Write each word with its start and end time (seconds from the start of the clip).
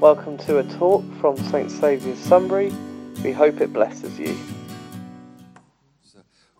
Welcome 0.00 0.38
to 0.38 0.58
a 0.58 0.62
talk 0.62 1.02
from 1.20 1.36
St 1.36 1.72
Saviour's 1.72 2.20
Sunbury. 2.20 2.72
We 3.24 3.32
hope 3.32 3.60
it 3.60 3.72
blesses 3.72 4.16
you. 4.16 4.38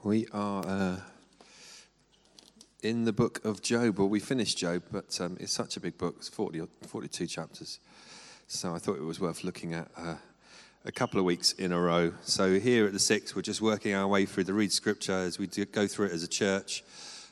We 0.02 0.26
are 0.32 0.66
uh, 0.66 0.96
in 2.82 3.04
the 3.04 3.12
book 3.12 3.44
of 3.44 3.62
Job. 3.62 4.00
Well, 4.00 4.08
we 4.08 4.18
finished 4.18 4.58
Job, 4.58 4.82
but 4.90 5.20
um, 5.20 5.36
it's 5.38 5.52
such 5.52 5.76
a 5.76 5.80
big 5.80 5.96
book. 5.96 6.16
It's 6.18 6.28
40 6.28 6.62
or 6.62 6.68
42 6.88 7.28
chapters. 7.28 7.78
So 8.48 8.74
I 8.74 8.80
thought 8.80 8.96
it 8.96 9.04
was 9.04 9.20
worth 9.20 9.44
looking 9.44 9.72
at 9.72 9.88
uh, 9.96 10.16
a 10.84 10.90
couple 10.90 11.20
of 11.20 11.24
weeks 11.24 11.52
in 11.52 11.70
a 11.70 11.80
row. 11.80 12.14
So 12.22 12.58
here 12.58 12.86
at 12.86 12.92
the 12.92 12.98
six, 12.98 13.36
we're 13.36 13.42
just 13.42 13.62
working 13.62 13.94
our 13.94 14.08
way 14.08 14.26
through 14.26 14.44
the 14.44 14.54
read 14.54 14.72
scripture 14.72 15.12
as 15.12 15.38
we 15.38 15.46
go 15.46 15.86
through 15.86 16.06
it 16.06 16.12
as 16.12 16.24
a 16.24 16.28
church. 16.28 16.82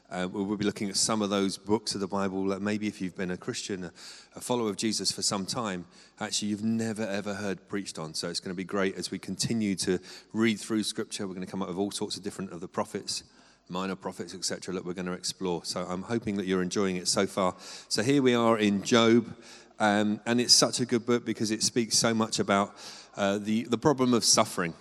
Uh, 0.08 0.28
we'll 0.30 0.56
be 0.56 0.64
looking 0.64 0.88
at 0.88 0.96
some 0.96 1.20
of 1.20 1.30
those 1.30 1.58
books 1.58 1.96
of 1.96 2.00
the 2.00 2.06
Bible 2.06 2.44
that 2.46 2.62
maybe 2.62 2.86
if 2.86 3.00
you've 3.00 3.16
been 3.16 3.32
a 3.32 3.36
Christian, 3.36 3.84
a, 3.84 3.92
a 4.36 4.40
follower 4.40 4.70
of 4.70 4.76
Jesus 4.76 5.10
for 5.10 5.22
some 5.22 5.44
time, 5.44 5.84
actually 6.20 6.48
you've 6.48 6.62
never 6.62 7.02
ever 7.02 7.34
heard 7.34 7.68
preached 7.68 7.98
on. 7.98 8.14
So 8.14 8.28
it's 8.28 8.38
going 8.38 8.54
to 8.54 8.56
be 8.56 8.64
great 8.64 8.96
as 8.96 9.10
we 9.10 9.18
continue 9.18 9.74
to 9.76 9.98
read 10.32 10.60
through 10.60 10.84
Scripture. 10.84 11.26
We're 11.26 11.34
going 11.34 11.44
to 11.44 11.50
come 11.50 11.60
up 11.60 11.68
with 11.68 11.76
all 11.76 11.90
sorts 11.90 12.16
of 12.16 12.22
different 12.22 12.52
of 12.52 12.60
the 12.60 12.68
prophets, 12.68 13.24
minor 13.68 13.96
prophets, 13.96 14.32
etc. 14.32 14.74
that 14.74 14.84
we're 14.84 14.94
going 14.94 15.06
to 15.06 15.12
explore. 15.12 15.64
So 15.64 15.84
I'm 15.84 16.02
hoping 16.02 16.36
that 16.36 16.46
you're 16.46 16.62
enjoying 16.62 16.96
it 16.96 17.08
so 17.08 17.26
far. 17.26 17.56
So 17.88 18.04
here 18.04 18.22
we 18.22 18.32
are 18.32 18.58
in 18.58 18.84
Job, 18.84 19.34
um, 19.80 20.20
and 20.24 20.40
it's 20.40 20.54
such 20.54 20.78
a 20.78 20.86
good 20.86 21.04
book 21.04 21.24
because 21.24 21.50
it 21.50 21.64
speaks 21.64 21.98
so 21.98 22.14
much 22.14 22.38
about 22.38 22.76
uh, 23.16 23.38
the 23.38 23.64
the 23.64 23.78
problem 23.78 24.14
of 24.14 24.24
suffering 24.24 24.74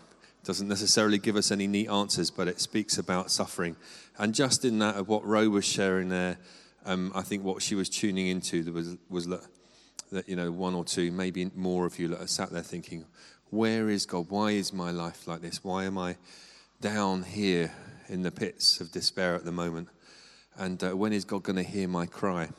doesn't 0.46 0.68
necessarily 0.68 1.18
give 1.18 1.36
us 1.36 1.52
any 1.52 1.68
neat 1.68 1.90
answers, 1.90 2.30
but 2.30 2.48
it 2.48 2.62
speaks 2.62 2.98
about 2.98 3.32
suffering. 3.32 3.76
And 4.18 4.34
just 4.34 4.64
in 4.64 4.80
that, 4.80 4.96
of 4.96 5.08
what 5.08 5.26
Ro 5.26 5.50
was 5.50 5.66
sharing 5.66 6.10
there, 6.10 6.38
um, 6.86 7.12
I 7.16 7.24
think 7.24 7.44
what 7.44 7.62
she 7.62 7.74
was 7.76 7.90
tuning 7.90 8.28
into 8.28 8.72
was, 8.72 8.96
was 9.10 9.28
that, 9.28 9.42
that, 10.12 10.30
you 10.30 10.36
know, 10.36 10.52
one 10.52 10.76
or 10.76 10.86
two, 10.86 11.12
maybe 11.12 11.50
more 11.56 11.86
of 11.86 11.98
you 11.98 12.08
that 12.10 12.30
sat 12.30 12.52
there 12.52 12.62
thinking, 12.62 13.06
where 13.50 13.90
is 13.90 14.06
God? 14.06 14.28
Why 14.30 14.52
is 14.52 14.72
my 14.72 14.92
life 14.92 15.28
like 15.28 15.42
this? 15.42 15.64
Why 15.64 15.86
am 15.86 15.98
I 15.98 16.16
down 16.80 17.24
here 17.24 17.72
in 18.08 18.22
the 18.22 18.32
pits 18.32 18.80
of 18.80 18.92
despair 18.92 19.34
at 19.34 19.46
the 19.46 19.52
moment? 19.52 19.90
And 20.58 20.82
uh, 20.84 20.96
when 20.96 21.12
is 21.12 21.26
God 21.26 21.42
going 21.42 21.58
to 21.58 21.64
hear 21.64 21.88
my 21.88 22.06
cry? 22.06 22.50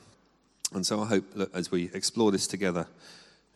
And 0.73 0.85
so 0.85 1.01
I 1.01 1.07
hope 1.07 1.35
that 1.35 1.55
as 1.55 1.71
we 1.71 1.91
explore 1.95 2.33
this 2.33 2.49
together, 2.49 2.89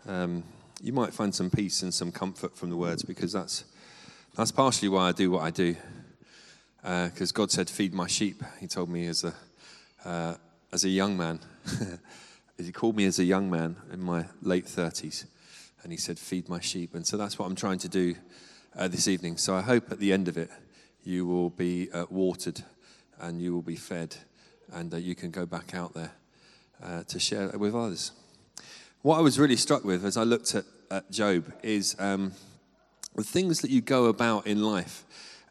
um, 0.07 0.45
you 0.81 0.93
might 0.93 1.13
find 1.13 1.35
some 1.35 1.51
peace 1.51 1.83
and 1.83 1.93
some 1.93 2.13
comfort 2.13 2.57
from 2.57 2.71
the 2.71 2.77
words 2.77 3.03
because 3.03 3.33
that's 3.33 3.65
that's 4.37 4.53
partially 4.53 4.89
why 4.89 5.09
I 5.09 5.13
do 5.13 5.31
what 5.31 5.43
I 5.43 5.51
do. 5.51 5.77
Because 6.83 7.33
uh, 7.33 7.35
God 7.35 7.51
said, 7.51 7.69
"Feed 7.69 7.93
my 7.93 8.07
sheep." 8.07 8.43
He 8.61 8.67
told 8.67 8.89
me 8.89 9.07
as 9.07 9.25
a 9.25 9.35
uh, 10.05 10.35
as 10.73 10.85
a 10.85 10.89
young 10.89 11.17
man. 11.17 11.41
he 12.57 12.73
called 12.73 12.97
me 12.97 13.07
as 13.07 13.19
a 13.19 13.25
young 13.25 13.51
man 13.51 13.77
in 13.93 14.01
my 14.01 14.27
late 14.43 14.67
thirties, 14.67 15.27
and 15.83 15.93
he 15.93 15.99
said, 15.99 16.19
"Feed 16.19 16.49
my 16.49 16.61
sheep." 16.61 16.95
And 16.95 17.07
so 17.07 17.17
that's 17.17 17.39
what 17.39 17.47
I'm 17.47 17.57
trying 17.57 17.79
to 17.79 17.89
do 17.89 18.15
uh, 18.77 18.89
this 18.89 19.09
evening. 19.09 19.37
So 19.37 19.55
I 19.55 19.63
hope 19.63 19.91
at 19.91 19.99
the 19.99 20.13
end 20.13 20.29
of 20.29 20.39
it, 20.39 20.51
you 21.03 21.27
will 21.27 21.51
be 21.51 21.91
uh, 21.93 22.07
watered, 22.09 22.63
and 23.19 23.43
you 23.43 23.53
will 23.53 23.63
be 23.63 23.77
fed, 23.77 24.17
and 24.73 24.95
uh, 24.95 24.97
you 24.97 25.15
can 25.17 25.33
go 25.33 25.45
back 25.45 25.75
out 25.75 25.93
there 25.93 26.13
uh, 26.83 27.03
to 27.05 27.19
share 27.19 27.49
it 27.49 27.59
with 27.59 27.75
others. 27.75 28.13
What 29.03 29.19
I 29.19 29.23
was 29.23 29.41
really 29.41 29.57
struck 29.57 29.85
with 29.85 30.05
as 30.05 30.17
I 30.17 30.23
looked 30.23 30.55
at, 30.55 30.65
at 30.89 31.11
Job 31.11 31.53
is. 31.65 31.97
Um, 31.99 32.33
the 33.15 33.23
things 33.25 33.61
that 33.61 33.71
you 33.71 33.81
go 33.81 34.07
about 34.07 34.47
in 34.47 34.63
life 34.63 35.05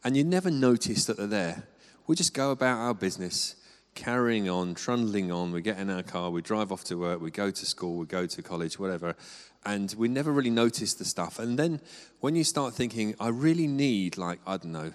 and 0.03 0.15
you 0.15 0.23
never 0.23 0.49
notice 0.49 1.05
that 1.05 1.17
they're 1.17 1.27
there. 1.27 1.67
We 2.07 2.15
just 2.15 2.33
go 2.33 2.51
about 2.51 2.77
our 2.77 2.93
business, 2.93 3.55
carrying 3.95 4.49
on, 4.49 4.73
trundling 4.73 5.31
on. 5.31 5.51
We 5.51 5.61
get 5.61 5.77
in 5.77 5.89
our 5.89 6.03
car, 6.03 6.29
we 6.29 6.41
drive 6.41 6.71
off 6.71 6.83
to 6.85 6.95
work, 6.97 7.21
we 7.21 7.31
go 7.31 7.51
to 7.51 7.65
school, 7.65 7.97
we 7.97 8.05
go 8.05 8.25
to 8.25 8.41
college, 8.41 8.79
whatever. 8.79 9.15
And 9.65 9.93
we 9.97 10.07
never 10.07 10.31
really 10.31 10.49
notice 10.49 10.93
the 10.93 11.05
stuff. 11.05 11.37
And 11.37 11.59
then 11.59 11.81
when 12.21 12.35
you 12.35 12.43
start 12.43 12.73
thinking, 12.73 13.13
I 13.19 13.27
really 13.27 13.67
need, 13.67 14.17
like, 14.17 14.39
I 14.47 14.57
don't 14.57 14.71
know, 14.71 14.93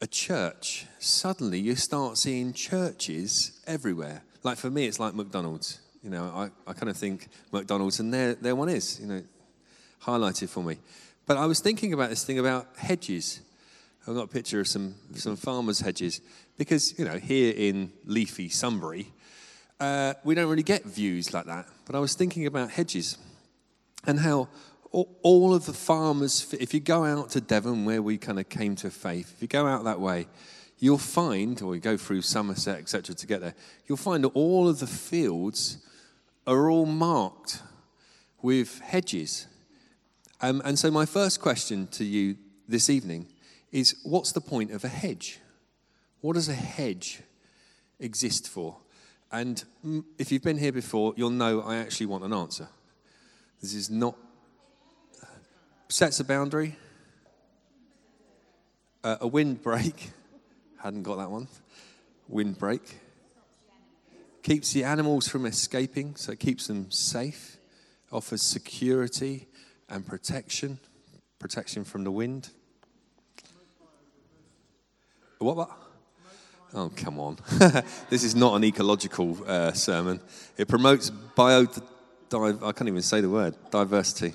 a 0.00 0.06
church, 0.06 0.86
suddenly 0.98 1.58
you 1.58 1.74
start 1.74 2.16
seeing 2.16 2.52
churches 2.52 3.60
everywhere. 3.66 4.22
Like 4.42 4.56
for 4.56 4.70
me, 4.70 4.86
it's 4.86 5.00
like 5.00 5.14
McDonald's. 5.14 5.80
You 6.02 6.08
know, 6.10 6.24
I, 6.24 6.70
I 6.70 6.72
kind 6.72 6.88
of 6.88 6.96
think 6.96 7.28
McDonald's, 7.52 8.00
and 8.00 8.14
there, 8.14 8.34
there 8.34 8.56
one 8.56 8.70
is, 8.70 8.98
you 9.00 9.06
know, 9.06 9.22
highlighted 10.02 10.48
for 10.48 10.62
me. 10.62 10.78
But 11.30 11.36
I 11.36 11.46
was 11.46 11.60
thinking 11.60 11.92
about 11.92 12.10
this 12.10 12.24
thing 12.24 12.40
about 12.40 12.66
hedges. 12.76 13.40
I've 14.04 14.16
got 14.16 14.24
a 14.24 14.26
picture 14.26 14.58
of 14.58 14.66
some, 14.66 14.96
some 15.14 15.36
farmers' 15.36 15.78
hedges 15.78 16.22
because, 16.58 16.98
you 16.98 17.04
know, 17.04 17.18
here 17.18 17.54
in 17.56 17.92
leafy 18.04 18.48
Sunbury, 18.48 19.12
uh, 19.78 20.14
we 20.24 20.34
don't 20.34 20.50
really 20.50 20.64
get 20.64 20.84
views 20.84 21.32
like 21.32 21.44
that. 21.44 21.68
But 21.86 21.94
I 21.94 22.00
was 22.00 22.14
thinking 22.14 22.46
about 22.46 22.72
hedges 22.72 23.16
and 24.04 24.18
how 24.18 24.48
all 24.90 25.54
of 25.54 25.66
the 25.66 25.72
farmers, 25.72 26.52
if 26.58 26.74
you 26.74 26.80
go 26.80 27.04
out 27.04 27.30
to 27.30 27.40
Devon, 27.40 27.84
where 27.84 28.02
we 28.02 28.18
kind 28.18 28.40
of 28.40 28.48
came 28.48 28.74
to 28.74 28.90
faith, 28.90 29.32
if 29.36 29.40
you 29.40 29.46
go 29.46 29.68
out 29.68 29.84
that 29.84 30.00
way, 30.00 30.26
you'll 30.80 30.98
find, 30.98 31.62
or 31.62 31.76
you 31.76 31.80
go 31.80 31.96
through 31.96 32.22
Somerset, 32.22 32.80
etc., 32.80 33.14
to 33.14 33.26
get 33.28 33.40
there, 33.40 33.54
you'll 33.86 33.98
find 33.98 34.24
that 34.24 34.32
all 34.34 34.68
of 34.68 34.80
the 34.80 34.88
fields 34.88 35.78
are 36.48 36.68
all 36.68 36.86
marked 36.86 37.62
with 38.42 38.80
hedges. 38.80 39.46
Um, 40.42 40.62
and 40.64 40.78
so, 40.78 40.90
my 40.90 41.04
first 41.04 41.40
question 41.40 41.86
to 41.88 42.04
you 42.04 42.36
this 42.66 42.88
evening 42.88 43.26
is 43.72 43.96
what's 44.04 44.32
the 44.32 44.40
point 44.40 44.70
of 44.70 44.84
a 44.84 44.88
hedge? 44.88 45.38
What 46.22 46.34
does 46.34 46.48
a 46.48 46.54
hedge 46.54 47.20
exist 47.98 48.48
for? 48.48 48.76
And 49.30 49.62
if 50.18 50.32
you've 50.32 50.42
been 50.42 50.58
here 50.58 50.72
before, 50.72 51.12
you'll 51.16 51.30
know 51.30 51.60
I 51.60 51.76
actually 51.76 52.06
want 52.06 52.24
an 52.24 52.32
answer. 52.32 52.68
This 53.60 53.74
is 53.74 53.90
not. 53.90 54.16
Sets 55.88 56.20
a 56.20 56.24
boundary, 56.24 56.76
uh, 59.04 59.16
a 59.20 59.28
windbreak. 59.28 60.10
Hadn't 60.82 61.02
got 61.02 61.16
that 61.16 61.30
one. 61.30 61.48
Windbreak. 62.28 62.80
Keeps 64.42 64.72
the 64.72 64.84
animals 64.84 65.28
from 65.28 65.44
escaping, 65.44 66.16
so 66.16 66.32
it 66.32 66.40
keeps 66.40 66.66
them 66.66 66.90
safe. 66.90 67.58
Offers 68.10 68.40
security 68.40 69.48
and 69.90 70.06
protection, 70.06 70.78
protection 71.38 71.84
from 71.84 72.04
the 72.04 72.10
wind. 72.10 72.50
What? 75.38 75.56
what? 75.56 75.70
Oh, 76.72 76.90
come 76.94 77.18
on. 77.18 77.38
this 78.10 78.22
is 78.22 78.34
not 78.34 78.54
an 78.54 78.64
ecological 78.64 79.36
uh, 79.46 79.72
sermon. 79.72 80.20
It 80.56 80.68
promotes 80.68 81.10
bio. 81.10 81.66
I 82.32 82.72
can't 82.72 82.88
even 82.88 83.02
say 83.02 83.20
the 83.20 83.28
word 83.28 83.56
diversity. 83.70 84.34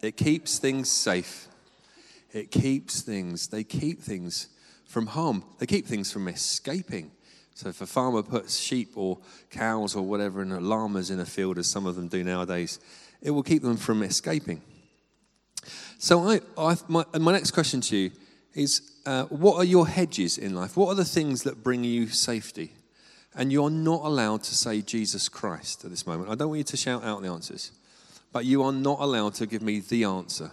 It 0.00 0.16
keeps 0.16 0.58
things 0.58 0.90
safe. 0.90 1.48
It 2.32 2.50
keeps 2.50 3.00
things, 3.00 3.48
they 3.48 3.64
keep 3.64 4.02
things 4.02 4.48
from 4.84 5.06
harm. 5.06 5.42
They 5.58 5.66
keep 5.66 5.86
things 5.86 6.12
from 6.12 6.28
escaping. 6.28 7.10
So 7.56 7.70
if 7.70 7.80
a 7.80 7.86
farmer 7.86 8.22
puts 8.22 8.58
sheep 8.58 8.90
or 8.96 9.16
cows 9.48 9.96
or 9.96 10.02
whatever 10.02 10.42
in 10.42 10.52
a 10.52 10.60
llamas 10.60 11.10
in 11.10 11.20
a 11.20 11.24
field, 11.24 11.56
as 11.56 11.66
some 11.66 11.86
of 11.86 11.96
them 11.96 12.06
do 12.06 12.22
nowadays, 12.22 12.78
it 13.22 13.30
will 13.30 13.42
keep 13.42 13.62
them 13.62 13.78
from 13.78 14.02
escaping. 14.02 14.60
So 15.96 16.28
I, 16.28 16.40
I 16.58 16.76
my, 16.86 17.06
my, 17.18 17.32
next 17.32 17.52
question 17.52 17.80
to 17.80 17.96
you 17.96 18.10
is, 18.52 18.92
uh, 19.06 19.24
what 19.24 19.56
are 19.56 19.64
your 19.64 19.88
hedges 19.88 20.36
in 20.36 20.54
life? 20.54 20.76
What 20.76 20.88
are 20.88 20.94
the 20.94 21.04
things 21.06 21.44
that 21.44 21.62
bring 21.62 21.82
you 21.82 22.08
safety? 22.08 22.72
And 23.34 23.50
you're 23.50 23.70
not 23.70 24.02
allowed 24.04 24.42
to 24.42 24.54
say 24.54 24.82
Jesus 24.82 25.30
Christ 25.30 25.82
at 25.82 25.90
this 25.90 26.06
moment. 26.06 26.28
I 26.28 26.34
don't 26.34 26.50
want 26.50 26.58
you 26.58 26.64
to 26.64 26.76
shout 26.76 27.04
out 27.04 27.22
the 27.22 27.28
answers, 27.28 27.72
but 28.34 28.44
you 28.44 28.64
are 28.64 28.72
not 28.72 29.00
allowed 29.00 29.32
to 29.36 29.46
give 29.46 29.62
me 29.62 29.80
the 29.80 30.04
answer. 30.04 30.50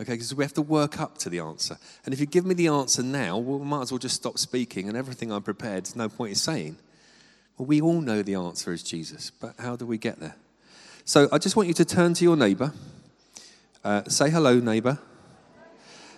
Okay, 0.00 0.14
because 0.14 0.34
we 0.34 0.42
have 0.42 0.54
to 0.54 0.62
work 0.62 1.00
up 1.00 1.18
to 1.18 1.30
the 1.30 1.38
answer. 1.38 1.78
And 2.04 2.12
if 2.12 2.18
you 2.18 2.26
give 2.26 2.44
me 2.44 2.54
the 2.54 2.66
answer 2.66 3.02
now, 3.02 3.38
well, 3.38 3.60
we 3.60 3.64
might 3.64 3.82
as 3.82 3.92
well 3.92 4.00
just 4.00 4.16
stop 4.16 4.38
speaking 4.38 4.88
and 4.88 4.96
everything 4.96 5.30
I'm 5.30 5.42
prepared, 5.42 5.84
there's 5.84 5.94
no 5.94 6.08
point 6.08 6.30
in 6.30 6.36
saying. 6.36 6.76
Well, 7.56 7.66
we 7.66 7.80
all 7.80 8.00
know 8.00 8.22
the 8.22 8.34
answer 8.34 8.72
is 8.72 8.82
Jesus, 8.82 9.30
but 9.30 9.54
how 9.58 9.76
do 9.76 9.86
we 9.86 9.96
get 9.96 10.18
there? 10.18 10.34
So 11.04 11.28
I 11.30 11.38
just 11.38 11.54
want 11.54 11.68
you 11.68 11.74
to 11.74 11.84
turn 11.84 12.14
to 12.14 12.24
your 12.24 12.36
neighbor, 12.36 12.72
uh, 13.84 14.02
say 14.08 14.30
hello, 14.30 14.58
neighbor. 14.58 14.98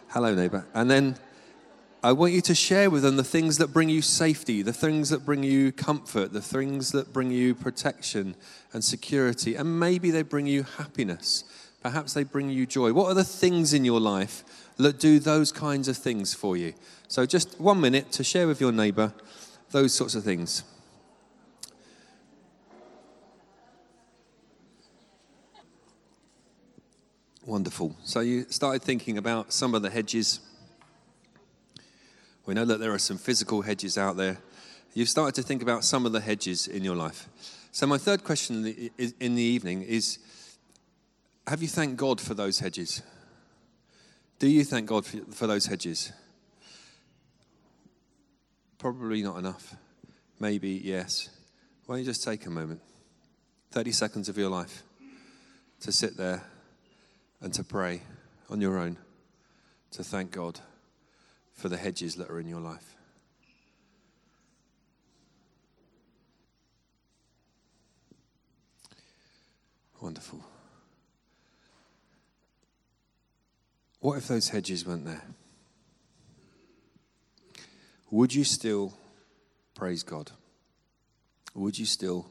Hello, 0.09 0.35
neighbor. 0.35 0.67
And 0.73 0.91
then 0.91 1.17
I 2.03 2.13
want 2.13 2.33
you 2.33 2.41
to 2.43 2.55
share 2.55 2.89
with 2.89 3.03
them 3.03 3.17
the 3.17 3.25
things 3.25 3.59
that 3.59 3.75
bring 3.75 3.91
you 3.91 4.01
safety, 4.01 4.63
the 4.63 4.73
things 4.73 5.11
that 5.11 5.27
bring 5.27 5.43
you 5.43 5.73
comfort, 5.73 6.33
the 6.33 6.41
things 6.41 6.93
that 6.93 7.13
bring 7.13 7.31
you 7.31 7.55
protection 7.55 8.37
and 8.73 8.83
security, 8.83 9.57
and 9.57 9.79
maybe 9.79 10.11
they 10.11 10.23
bring 10.23 10.47
you 10.47 10.63
happiness 10.63 11.45
Perhaps 11.87 12.15
they 12.15 12.25
bring 12.25 12.51
you 12.51 12.67
joy. 12.67 12.93
What 12.93 13.07
are 13.07 13.15
the 13.15 13.23
things 13.23 13.73
in 13.73 13.85
your 13.85 14.01
life 14.01 14.43
that 14.77 14.99
do 14.99 15.21
those 15.21 15.53
kinds 15.53 15.87
of 15.87 15.97
things 15.97 16.35
for 16.35 16.57
you? 16.57 16.75
So, 17.07 17.25
just 17.25 17.61
one 17.61 17.81
minute 17.81 18.11
to 18.11 18.25
share 18.25 18.49
with 18.49 18.61
your 18.61 18.73
neighbor 18.73 19.15
those 19.71 19.95
sorts 19.95 20.17
of 20.17 20.25
things. 20.25 20.65
Wonderful. 27.45 27.95
So, 28.03 28.19
you 28.19 28.47
started 28.49 28.83
thinking 28.83 29.17
about 29.17 29.53
some 29.53 29.73
of 29.73 29.83
the 29.83 29.91
hedges. 29.91 30.41
We 32.47 32.55
know 32.55 32.65
that 32.65 32.81
there 32.81 32.93
are 32.93 32.99
some 32.99 33.17
physical 33.17 33.63
hedges 33.63 33.97
out 33.97 34.17
there. 34.17 34.39
You've 34.93 35.09
started 35.09 35.37
to 35.37 35.47
think 35.47 35.63
about 35.63 35.85
some 35.85 36.05
of 36.05 36.11
the 36.11 36.21
hedges 36.21 36.67
in 36.67 36.83
your 36.83 36.97
life. 36.97 37.29
So, 37.71 37.87
my 37.87 37.99
third 37.99 38.25
question 38.25 38.57
in 38.57 38.63
the, 38.65 39.15
in 39.21 39.37
the 39.37 39.43
evening 39.43 39.83
is 39.83 40.19
Have 41.49 41.63
you 41.63 41.69
thanked 41.69 41.97
God 41.97 42.21
for 42.21 42.35
those 42.35 42.59
hedges? 42.59 43.03
Do 44.41 44.49
you 44.49 44.65
thank 44.65 44.89
God 44.89 45.07
for, 45.07 45.19
for 45.31 45.47
those 45.47 45.67
hedges? 45.67 46.13
Probably 48.79 49.23
not 49.23 49.39
enough. 49.39 49.77
Maybe 50.41 50.71
yes. 50.71 51.29
Why 51.87 51.95
don't 51.95 52.01
you 52.01 52.07
just 52.07 52.25
take 52.25 52.47
a 52.47 52.51
moment, 52.51 52.81
30 53.71 53.93
seconds 53.93 54.29
of 54.29 54.37
your 54.37 54.51
life, 54.51 54.83
to 55.81 55.93
sit 55.93 56.17
there 56.17 56.43
and 57.41 57.55
to 57.55 57.63
pray 57.63 58.03
on 58.51 58.61
your 58.61 58.79
own, 58.79 58.99
to 59.93 60.03
thank 60.03 60.33
God 60.33 60.59
for 61.53 61.69
the 61.69 61.77
hedges 61.77 62.17
that 62.17 62.29
are 62.29 62.41
in 62.41 62.49
your 62.49 62.61
life? 62.61 62.97
Wonderful. 70.01 70.45
What 74.01 74.19
if 74.19 74.29
those 74.29 74.51
hedges 74.51 74.87
weren't 74.87 75.05
there? 75.05 75.25
Would 78.11 78.35
you 78.35 78.45
still 78.45 78.95
praise 79.75 80.03
God? 80.03 80.31
Would 81.55 81.79
you 81.79 81.87
still 81.87 82.31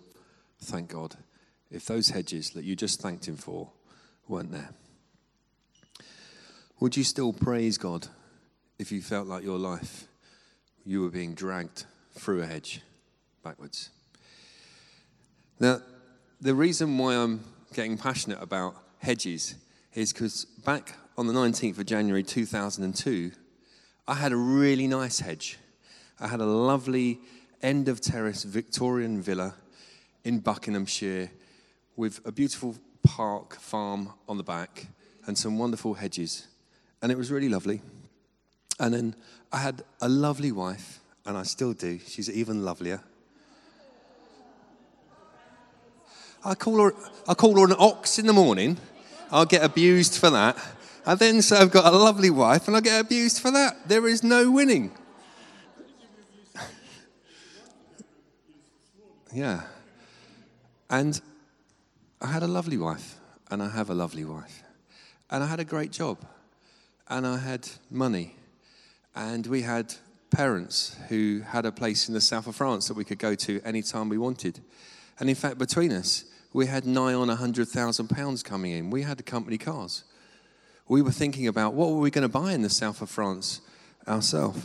thank 0.62 0.92
God 0.92 1.16
if 1.72 1.86
those 1.86 2.10
hedges 2.10 2.52
that 2.52 2.64
you 2.64 2.76
just 2.76 3.02
thanked 3.02 3.28
Him 3.28 3.36
for 3.36 3.72
weren't 4.28 4.52
there? 4.52 4.70
Would 6.80 6.96
you 6.96 7.04
still 7.04 7.34
praise 7.34 7.78
God 7.78 8.08
if 8.78 8.92
you 8.92 9.02
felt 9.02 9.28
like 9.28 9.44
your 9.44 9.58
life 9.58 10.08
you 10.86 11.02
were 11.02 11.10
being 11.10 11.34
dragged 11.34 11.86
through 12.14 12.42
a 12.42 12.46
hedge 12.46 12.82
backwards? 13.44 13.90
Now, 15.60 15.82
the 16.42 16.54
reason 16.54 16.98
why 16.98 17.16
I'm 17.16 17.44
getting 17.74 17.98
passionate 17.98 18.42
about 18.42 18.76
hedges 19.00 19.56
is 19.94 20.12
because 20.12 20.46
back 20.46 20.94
on 21.18 21.28
the 21.28 21.34
19th 21.34 21.78
of 21.80 21.86
January 21.86 22.24
2002, 22.24 23.32
I 24.08 24.14
had 24.16 24.32
a 24.32 24.38
really 24.38 24.88
nice 24.88 25.20
hedge. 25.20 25.58
I 26.20 26.28
had 26.28 26.42
a 26.42 26.46
lovely 26.46 27.20
end 27.62 27.88
of 27.88 28.02
terrace 28.02 28.44
Victorian 28.44 29.22
villa 29.22 29.56
in 30.24 30.40
Buckinghamshire 30.40 31.32
with 31.96 32.20
a 32.26 32.32
beautiful 32.32 32.76
park 33.04 33.56
farm 33.56 34.10
on 34.28 34.38
the 34.38 34.44
back 34.44 34.88
and 35.26 35.38
some 35.38 35.58
wonderful 35.58 35.94
hedges. 35.94 36.48
And 37.02 37.12
it 37.12 37.18
was 37.18 37.32
really 37.32 37.50
lovely. 37.50 37.82
And 38.80 38.94
then 38.94 39.16
I 39.54 39.60
had 39.60 39.84
a 40.02 40.10
lovely 40.10 40.52
wife, 40.52 41.00
and 41.26 41.38
I 41.38 41.44
still 41.44 41.74
do. 41.74 42.00
She's 42.06 42.30
even 42.30 42.66
lovelier. 42.66 43.02
I 46.44 46.56
call 46.56 46.82
her, 46.82 46.94
I 47.28 47.34
call 47.34 47.58
her 47.58 47.66
an 47.66 47.76
ox 47.80 48.20
in 48.20 48.28
the 48.28 48.34
morning. 48.34 48.78
I'll 49.32 49.46
get 49.46 49.64
abused 49.64 50.16
for 50.16 50.30
that. 50.30 50.58
And 51.06 51.20
then 51.20 51.42
so 51.42 51.58
I've 51.58 51.72
got 51.72 51.94
a 51.94 51.96
lovely 51.96 52.30
wife 52.30 52.68
and 52.68 52.76
I 52.76 52.82
get 52.82 53.00
abused 53.00 53.40
for 53.40 53.52
that. 53.52 53.88
There 53.88 54.08
is 54.08 54.24
no 54.24 54.50
winning. 54.50 54.92
yeah. 59.34 59.62
And 60.90 61.22
I 62.22 62.28
had 62.28 62.44
a 62.44 62.48
lovely 62.48 62.78
wife, 62.78 63.20
and 63.52 63.62
I 63.62 63.70
have 63.70 63.90
a 63.90 63.94
lovely 63.94 64.26
wife. 64.26 64.64
And 65.30 65.44
I 65.44 65.48
had 65.48 65.60
a 65.60 65.66
great 65.66 65.92
job, 65.92 66.18
and 67.08 67.28
I 67.28 67.38
had 67.38 67.68
money, 67.92 68.36
and 69.16 69.46
we 69.46 69.62
had 69.62 69.94
parents 70.32 70.96
who 71.10 71.42
had 71.46 71.66
a 71.66 71.72
place 71.72 72.08
in 72.08 72.14
the 72.14 72.22
south 72.22 72.48
of 72.48 72.56
France 72.56 72.88
that 72.88 72.98
we 72.98 73.04
could 73.04 73.20
go 73.20 73.36
to 73.36 73.62
anytime 73.64 74.10
we 74.10 74.18
wanted. 74.18 74.60
And 75.20 75.30
in 75.30 75.36
fact, 75.36 75.58
between 75.58 75.92
us, 75.92 76.26
we 76.54 76.68
had 76.68 76.86
nigh 76.86 77.14
on 77.14 77.28
£100,000 77.28 78.44
coming 78.44 78.72
in. 78.72 78.90
We 78.90 79.02
had 79.04 79.24
company 79.26 79.58
cars. 79.58 80.04
We 80.88 81.02
were 81.02 81.12
thinking 81.12 81.48
about 81.48 81.74
what 81.74 81.90
were 81.90 82.00
we 82.00 82.12
going 82.12 82.24
to 82.24 82.30
buy 82.30 82.54
in 82.54 82.62
the 82.62 82.70
south 82.70 83.02
of 83.02 83.10
France 83.10 83.62
ourselves. 84.08 84.62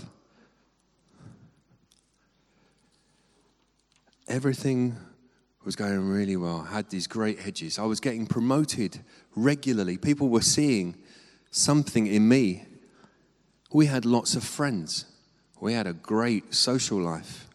Everything 4.29 4.97
was 5.65 5.77
going 5.77 6.09
really 6.09 6.37
well. 6.37 6.67
I 6.69 6.75
had 6.77 6.91
these 6.91 7.07
great 7.07 7.41
hedges. 7.41 7.79
I 7.79 7.85
was 7.85 8.01
getting 8.01 8.27
promoted 8.27 9.01
regularly. 9.35 9.97
People 9.97 10.29
were 10.29 10.41
seeing 10.41 10.97
something 11.51 12.07
in 12.07 12.29
me. 12.29 12.65
We 13.73 13.87
had 13.87 14.05
lots 14.05 14.35
of 14.35 14.45
friends. 14.45 15.07
We 15.61 15.73
had 15.73 15.87
a 15.87 15.93
great 15.93 16.55
social 16.55 16.99
life. 16.99 17.49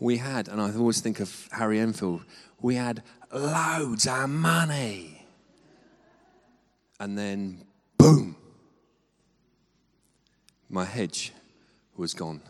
We 0.00 0.16
had, 0.18 0.48
and 0.48 0.60
I 0.60 0.74
always 0.74 1.00
think 1.00 1.20
of 1.20 1.48
Harry 1.52 1.78
Enfield, 1.78 2.24
we 2.60 2.74
had 2.74 3.02
loads 3.32 4.06
of 4.06 4.28
money. 4.28 5.26
And 7.00 7.16
then, 7.18 7.64
boom, 8.02 8.34
my 10.68 10.84
hedge 10.84 11.32
was 11.96 12.14
gone. 12.14 12.42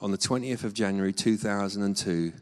On 0.00 0.10
the 0.10 0.18
20th 0.18 0.64
of 0.64 0.74
January 0.74 1.12
2002, 1.12 2.32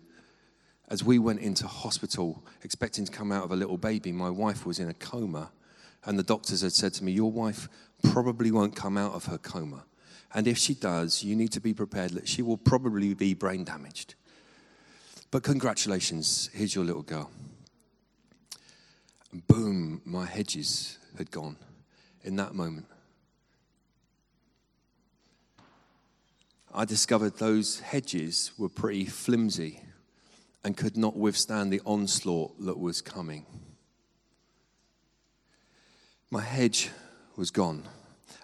as 0.89 1.05
we 1.05 1.19
went 1.19 1.41
into 1.41 1.67
hospital 1.67 2.43
expecting 2.63 3.05
to 3.05 3.13
come 3.13 3.31
out 3.31 3.45
of 3.45 3.53
a 3.53 3.57
little 3.57 3.77
baby, 3.77 4.11
my 4.11 4.31
wife 4.31 4.65
was 4.65 4.79
in 4.79 4.89
a 4.89 4.95
coma. 4.95 5.51
And 6.07 6.19
the 6.19 6.23
doctors 6.23 6.63
had 6.63 6.73
said 6.73 6.95
to 6.95 7.05
me, 7.05 7.13
Your 7.13 7.31
wife 7.31 7.69
probably 8.03 8.51
won't 8.51 8.75
come 8.75 8.97
out 8.97 9.13
of 9.13 9.27
her 9.27 9.37
coma. 9.37 9.85
And 10.33 10.49
if 10.49 10.57
she 10.57 10.73
does, 10.73 11.23
you 11.23 11.37
need 11.37 11.53
to 11.53 11.61
be 11.61 11.75
prepared 11.75 12.13
that 12.13 12.27
she 12.27 12.41
will 12.41 12.57
probably 12.57 13.13
be 13.13 13.35
brain 13.35 13.65
damaged. 13.65 14.15
But 15.31 15.43
congratulations, 15.43 16.49
here's 16.55 16.75
your 16.75 16.87
little 16.87 17.03
girl. 17.03 17.31
And 19.31 19.47
boom, 19.47 20.01
my 20.07 20.25
hedges 20.25 20.97
had 21.19 21.31
gone 21.31 21.59
in 22.23 22.37
that 22.37 22.55
moment. 22.55 22.87
I 26.73 26.85
discovered 26.85 27.39
those 27.39 27.81
hedges 27.81 28.53
were 28.57 28.69
pretty 28.69 29.05
flimsy 29.05 29.83
and 30.63 30.77
could 30.77 30.97
not 30.97 31.17
withstand 31.17 31.73
the 31.73 31.81
onslaught 31.85 32.61
that 32.65 32.79
was 32.79 33.01
coming. 33.03 33.45
My 36.31 36.43
hedge 36.43 36.91
was 37.37 37.51
gone, 37.51 37.89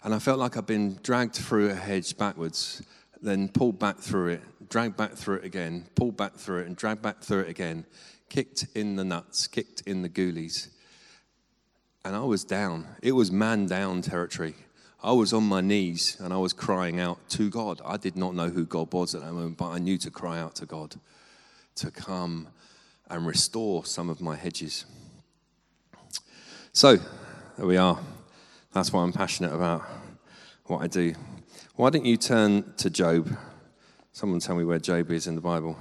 and 0.03 0.13
I 0.13 0.19
felt 0.19 0.41
like 0.41 0.57
I'd 0.57 0.67
been 0.67 0.99
dragged 1.03 1.37
through 1.37 1.71
a 1.71 1.75
hedge 1.75 2.17
backwards, 2.17 2.83
then 3.23 3.49
pulled 3.49 3.79
back 3.79 3.99
through 3.99 4.29
it, 4.29 4.69
dragged 4.69 4.97
back 4.97 5.13
through 5.13 5.37
it 5.37 5.45
again, 5.45 5.87
pulled 5.95 6.17
back 6.17 6.35
through 6.35 6.61
it, 6.61 6.67
and 6.67 6.75
dragged 6.75 7.03
back 7.03 7.21
through 7.21 7.41
it 7.41 7.49
again, 7.49 7.87
kicked 8.29 8.67
in 8.75 8.97
the 8.97 9.05
nuts, 9.05 9.47
kicked 9.47 9.83
in 9.83 10.03
the 10.03 10.09
ghoulies 10.09 10.71
and 12.07 12.15
I 12.15 12.21
was 12.21 12.45
down. 12.45 12.87
It 13.03 13.13
was 13.13 13.33
man 13.33 13.67
down 13.67 14.01
territory. 14.01 14.55
I 15.03 15.11
was 15.11 15.33
on 15.33 15.43
my 15.43 15.61
knees 15.61 16.17
and 16.21 16.33
I 16.33 16.37
was 16.37 16.53
crying 16.53 17.01
out 17.01 17.19
to 17.31 17.51
God. 17.51 17.81
I 17.85 17.97
did 17.97 18.17
not 18.17 18.37
know 18.37 18.49
who 18.49 18.65
God 18.65 18.93
was 18.93 19.17
at 19.17 19.23
that 19.23 19.33
moment, 19.33 19.57
but 19.57 19.71
I 19.71 19.79
knew 19.79 19.99
to 19.99 20.11
cry 20.13 20.39
out 20.39 20.55
to 20.57 20.67
God 20.67 20.95
to 21.75 21.91
come 21.91 22.47
and 23.11 23.27
restore 23.27 23.85
some 23.85 24.09
of 24.09 24.21
my 24.21 24.37
hedges. 24.37 24.87
So, 26.73 26.97
there 27.57 27.67
we 27.67 27.77
are. 27.77 27.99
That's 28.73 28.93
why 28.93 29.03
I'm 29.03 29.13
passionate 29.13 29.53
about 29.53 29.85
what 30.67 30.83
I 30.83 30.87
do. 30.87 31.13
Why 31.75 31.91
don't 31.91 32.07
you 32.07 32.17
turn 32.17 32.73
to 32.77 32.89
Job? 32.89 33.37
Someone 34.13 34.39
tell 34.39 34.55
me 34.55 34.65
where 34.65 34.79
Job 34.79 35.11
is 35.11 35.27
in 35.27 35.35
the 35.35 35.41
Bible. 35.41 35.77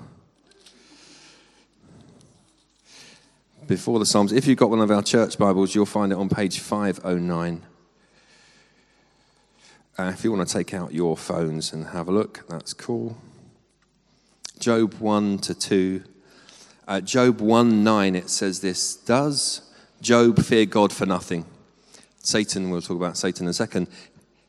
Before 3.68 4.00
the 4.00 4.06
Psalms. 4.06 4.32
If 4.32 4.48
you've 4.48 4.58
got 4.58 4.70
one 4.70 4.82
of 4.82 4.92
our 4.92 5.02
church 5.02 5.38
Bibles, 5.38 5.74
you'll 5.74 5.86
find 5.86 6.12
it 6.12 6.18
on 6.18 6.30
page 6.30 6.60
509. 6.60 7.64
Uh, 9.98 10.12
if 10.14 10.24
you 10.24 10.32
want 10.32 10.48
to 10.48 10.54
take 10.54 10.74
out 10.74 10.94
your 10.94 11.18
phones 11.18 11.74
and 11.74 11.88
have 11.88 12.08
a 12.08 12.12
look, 12.12 12.46
that's 12.48 12.74
cool. 12.74 13.18
Job 14.60 14.94
1 14.96 15.40
to 15.40 15.54
2. 15.54 16.04
Uh, 16.88 17.02
Job 17.02 17.42
1 17.42 17.84
9, 17.84 18.16
it 18.16 18.30
says 18.30 18.60
this 18.60 18.96
Does 18.96 19.62
Job 20.02 20.44
fear 20.44 20.66
God 20.66 20.94
for 20.94 21.06
nothing? 21.06 21.46
Satan, 22.20 22.70
we'll 22.70 22.82
talk 22.82 22.98
about 22.98 23.18
Satan 23.18 23.46
in 23.46 23.50
a 23.50 23.54
second. 23.54 23.88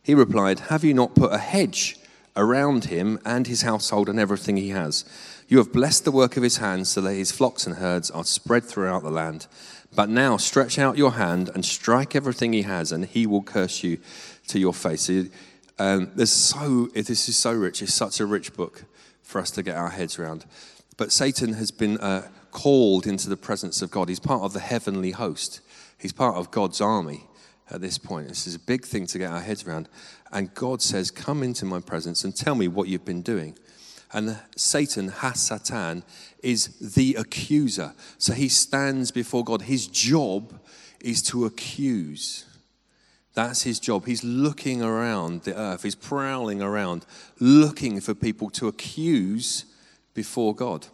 He 0.03 0.15
replied, 0.15 0.61
Have 0.61 0.85
you 0.85 0.95
not 0.95 1.15
put 1.15 1.33
a 1.33 1.39
hedge 1.39 1.99
around 2.37 2.87
him 2.87 3.19
and 3.25 3.47
his 3.47 3.63
household 3.63 4.09
and 4.09 4.21
everything 4.21 4.57
he 4.57 4.71
has? 4.71 5.05
You 5.49 5.59
have 5.59 5.73
blessed 5.73 6.05
the 6.05 6.11
work 6.11 6.37
of 6.37 6.43
his 6.43 6.57
hands 6.57 6.89
so 6.89 7.01
that 7.03 7.15
his 7.15 7.31
flocks 7.31 7.67
and 7.67 7.77
herds 7.77 8.11
are 8.11 8.25
spread 8.25 8.65
throughout 8.65 9.03
the 9.03 9.11
land. 9.11 9.47
But 9.95 10.09
now 10.09 10.37
stretch 10.37 10.79
out 10.79 10.99
your 10.99 11.13
hand 11.13 11.51
and 11.55 11.65
strike 11.65 12.17
everything 12.17 12.53
he 12.53 12.63
has, 12.63 12.91
and 12.91 13.05
he 13.05 13.27
will 13.27 13.43
curse 13.43 13.85
you 13.85 13.99
to 14.49 14.59
your 14.59 14.75
face. 14.75 15.09
Um, 15.79 16.11
there's 16.15 16.33
so, 16.33 16.89
this 16.95 17.29
is 17.29 17.37
so 17.37 17.53
rich. 17.53 17.81
It's 17.81 17.95
such 17.95 18.19
a 18.19 18.27
rich 18.27 18.55
book 18.55 18.85
for 19.23 19.41
us 19.41 19.51
to 19.53 19.63
get 19.63 19.77
our 19.77 19.91
heads 19.91 20.19
around. 20.19 20.45
But 20.97 21.13
Satan 21.13 21.55
has 21.55 21.71
been 21.71 21.99
uh, 21.99 22.29
called 22.51 23.07
into 23.07 23.29
the 23.29 23.37
presence 23.37 23.83
of 23.83 23.91
God. 23.91 24.09
He's 24.09 24.21
part 24.21 24.43
of 24.43 24.53
the 24.53 24.61
heavenly 24.61 25.13
host, 25.13 25.61
he's 25.99 26.13
part 26.13 26.37
of 26.37 26.51
God's 26.51 26.81
army 26.81 27.29
at 27.71 27.81
this 27.81 27.99
point. 27.99 28.29
This 28.29 28.47
is 28.47 28.55
a 28.55 28.61
big 28.61 28.85
thing 28.85 29.07
to 29.09 29.19
get 29.19 29.31
our 29.31 29.41
heads 29.41 29.67
around. 29.67 29.89
And 30.33 30.55
God 30.55 30.83
says, 30.83 31.11
Come 31.11 31.43
into 31.43 31.65
my 31.65 31.81
presence 31.81 32.25
and 32.25 32.35
tell 32.35 32.55
me 32.55 32.69
what 32.69 32.89
you've 32.89 33.05
been 33.05 33.23
doing. 33.23 33.59
And 34.17 34.39
Satan, 34.57 35.11
Hasatan, 35.11 36.03
is 36.43 36.69
the 36.79 37.17
accuser. 37.17 37.93
So 38.17 38.33
he 38.33 38.49
stands 38.49 39.11
before 39.11 39.45
God. 39.45 39.61
His 39.61 39.87
job 39.87 40.59
is 41.03 41.21
to 41.25 41.45
accuse. 41.45 42.47
That's 43.35 43.65
his 43.65 43.79
job. 43.79 44.07
He's 44.07 44.25
looking 44.25 44.83
around 44.83 45.43
the 45.43 45.55
earth, 45.55 45.83
he's 45.83 45.95
prowling 45.95 46.63
around, 46.63 47.05
looking 47.39 48.01
for 48.01 48.15
people 48.15 48.49
to 48.53 48.69
accuse 48.69 49.67
before 50.15 50.55
God. 50.55 50.87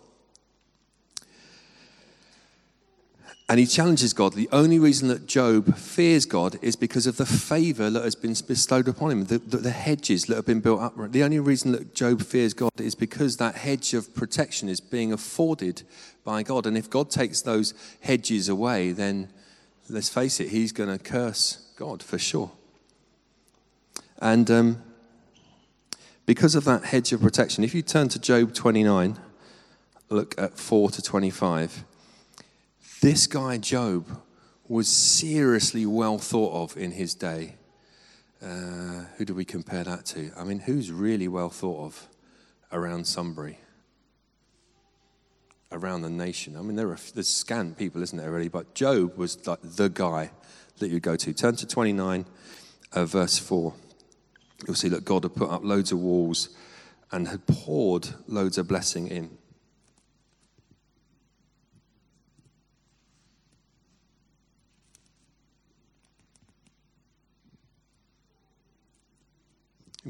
And 3.53 3.59
he 3.59 3.67
challenges 3.67 4.15
God. 4.15 4.33
The 4.33 4.49
only 4.51 4.79
reason 4.79 5.09
that 5.09 5.27
Job 5.27 5.77
fears 5.77 6.25
God 6.25 6.59
is 6.63 6.75
because 6.75 7.07
of 7.07 7.19
the 7.19 7.27
favor 7.27 7.91
that 7.91 8.03
has 8.03 8.15
been 8.15 8.35
bestowed 8.49 8.89
upon 8.89 9.11
him, 9.11 9.25
the, 9.27 9.41
the, 9.41 9.59
the, 9.59 9.71
hedges 9.71 10.25
that 10.25 10.37
have 10.37 10.47
been 10.47 10.63
built 10.63 10.81
up. 10.81 10.95
The 11.13 11.23
only 11.23 11.39
reason 11.39 11.73
that 11.73 11.95
Job 11.95 12.23
fears 12.23 12.55
God 12.55 12.71
is 12.79 12.95
because 12.95 13.37
that 13.37 13.57
hedge 13.57 13.93
of 13.93 14.15
protection 14.15 14.71
is 14.71 14.81
being 14.81 15.13
afforded 15.13 15.83
by 16.25 16.43
God. 16.43 16.65
And 16.65 16.79
if 16.79 16.89
God 16.89 17.11
takes 17.11 17.43
those 17.43 17.75
hedges 18.01 18.49
away, 18.49 18.91
then 18.93 19.29
let's 19.91 20.09
face 20.09 20.41
it, 20.41 20.49
he's 20.49 20.73
going 20.73 20.89
to 20.89 20.99
curse 20.99 21.71
God 21.77 22.03
for 22.03 22.19
sure. 22.19 22.53
And 24.19 24.51
um, 24.51 24.83
because 26.25 26.55
of 26.55 26.65
that 26.65 26.85
hedge 26.85 27.13
of 27.13 27.21
protection, 27.21 27.65
if 27.65 27.75
you 27.75 27.83
turn 27.83 28.09
to 28.09 28.19
Job 28.19 28.55
29, 28.55 29.19
look 30.09 30.35
at 30.41 30.59
4 30.59 30.91
to 30.93 31.03
25 31.03 31.85
this 33.03 33.27
guy, 33.27 33.59
Job, 33.59 34.07
was 34.69 34.89
seriously 34.89 35.85
well 35.85 36.19
thought 36.19 36.55
of 36.55 36.77
in 36.77 36.93
his 36.93 37.15
day. 37.15 37.57
Uh, 38.41 39.07
who 39.17 39.25
do 39.25 39.35
we 39.35 39.45
compare 39.45 39.83
that 39.83 40.07
to? 40.07 40.31
I 40.37 40.45
mean, 40.45 40.61
who's 40.61 40.91
really 40.93 41.27
well 41.27 41.51
thought 41.51 41.85
of 41.85 42.09
around 42.71 43.07
Sunbury? 43.07 43.59
Around 45.73 46.03
the 46.03 46.11
nation? 46.11 46.57
I 46.57 46.63
mean, 46.63 46.77
there 46.77 46.91
are 46.91 46.99
there's 47.13 47.29
scant 47.29 47.77
people, 47.77 48.03
isn't 48.03 48.17
there, 48.17 48.31
really? 48.31 48.49
But 48.49 48.75
Job 48.75 49.17
was 49.17 49.47
like 49.49 49.59
the 49.63 49.89
guy 49.89 50.31
that 50.79 50.89
you 50.89 51.01
go 51.01 51.17
to. 51.17 51.33
Turn 51.33 51.57
to 51.57 51.67
29, 51.67 52.25
uh, 52.93 53.05
verse 53.05 53.37
4. 53.37 53.75
You'll 54.67 54.77
see 54.77 54.89
that 54.89 55.05
God 55.05 55.25
had 55.25 55.35
put 55.35 55.51
up 55.51 55.65
loads 55.65 55.91
of 55.91 55.99
walls 55.99 56.51
and 57.11 57.27
had 57.27 57.47
poured 57.49 58.11
loads 58.29 58.59
of 58.59 58.69
blessing 58.69 59.09
in. 59.09 59.39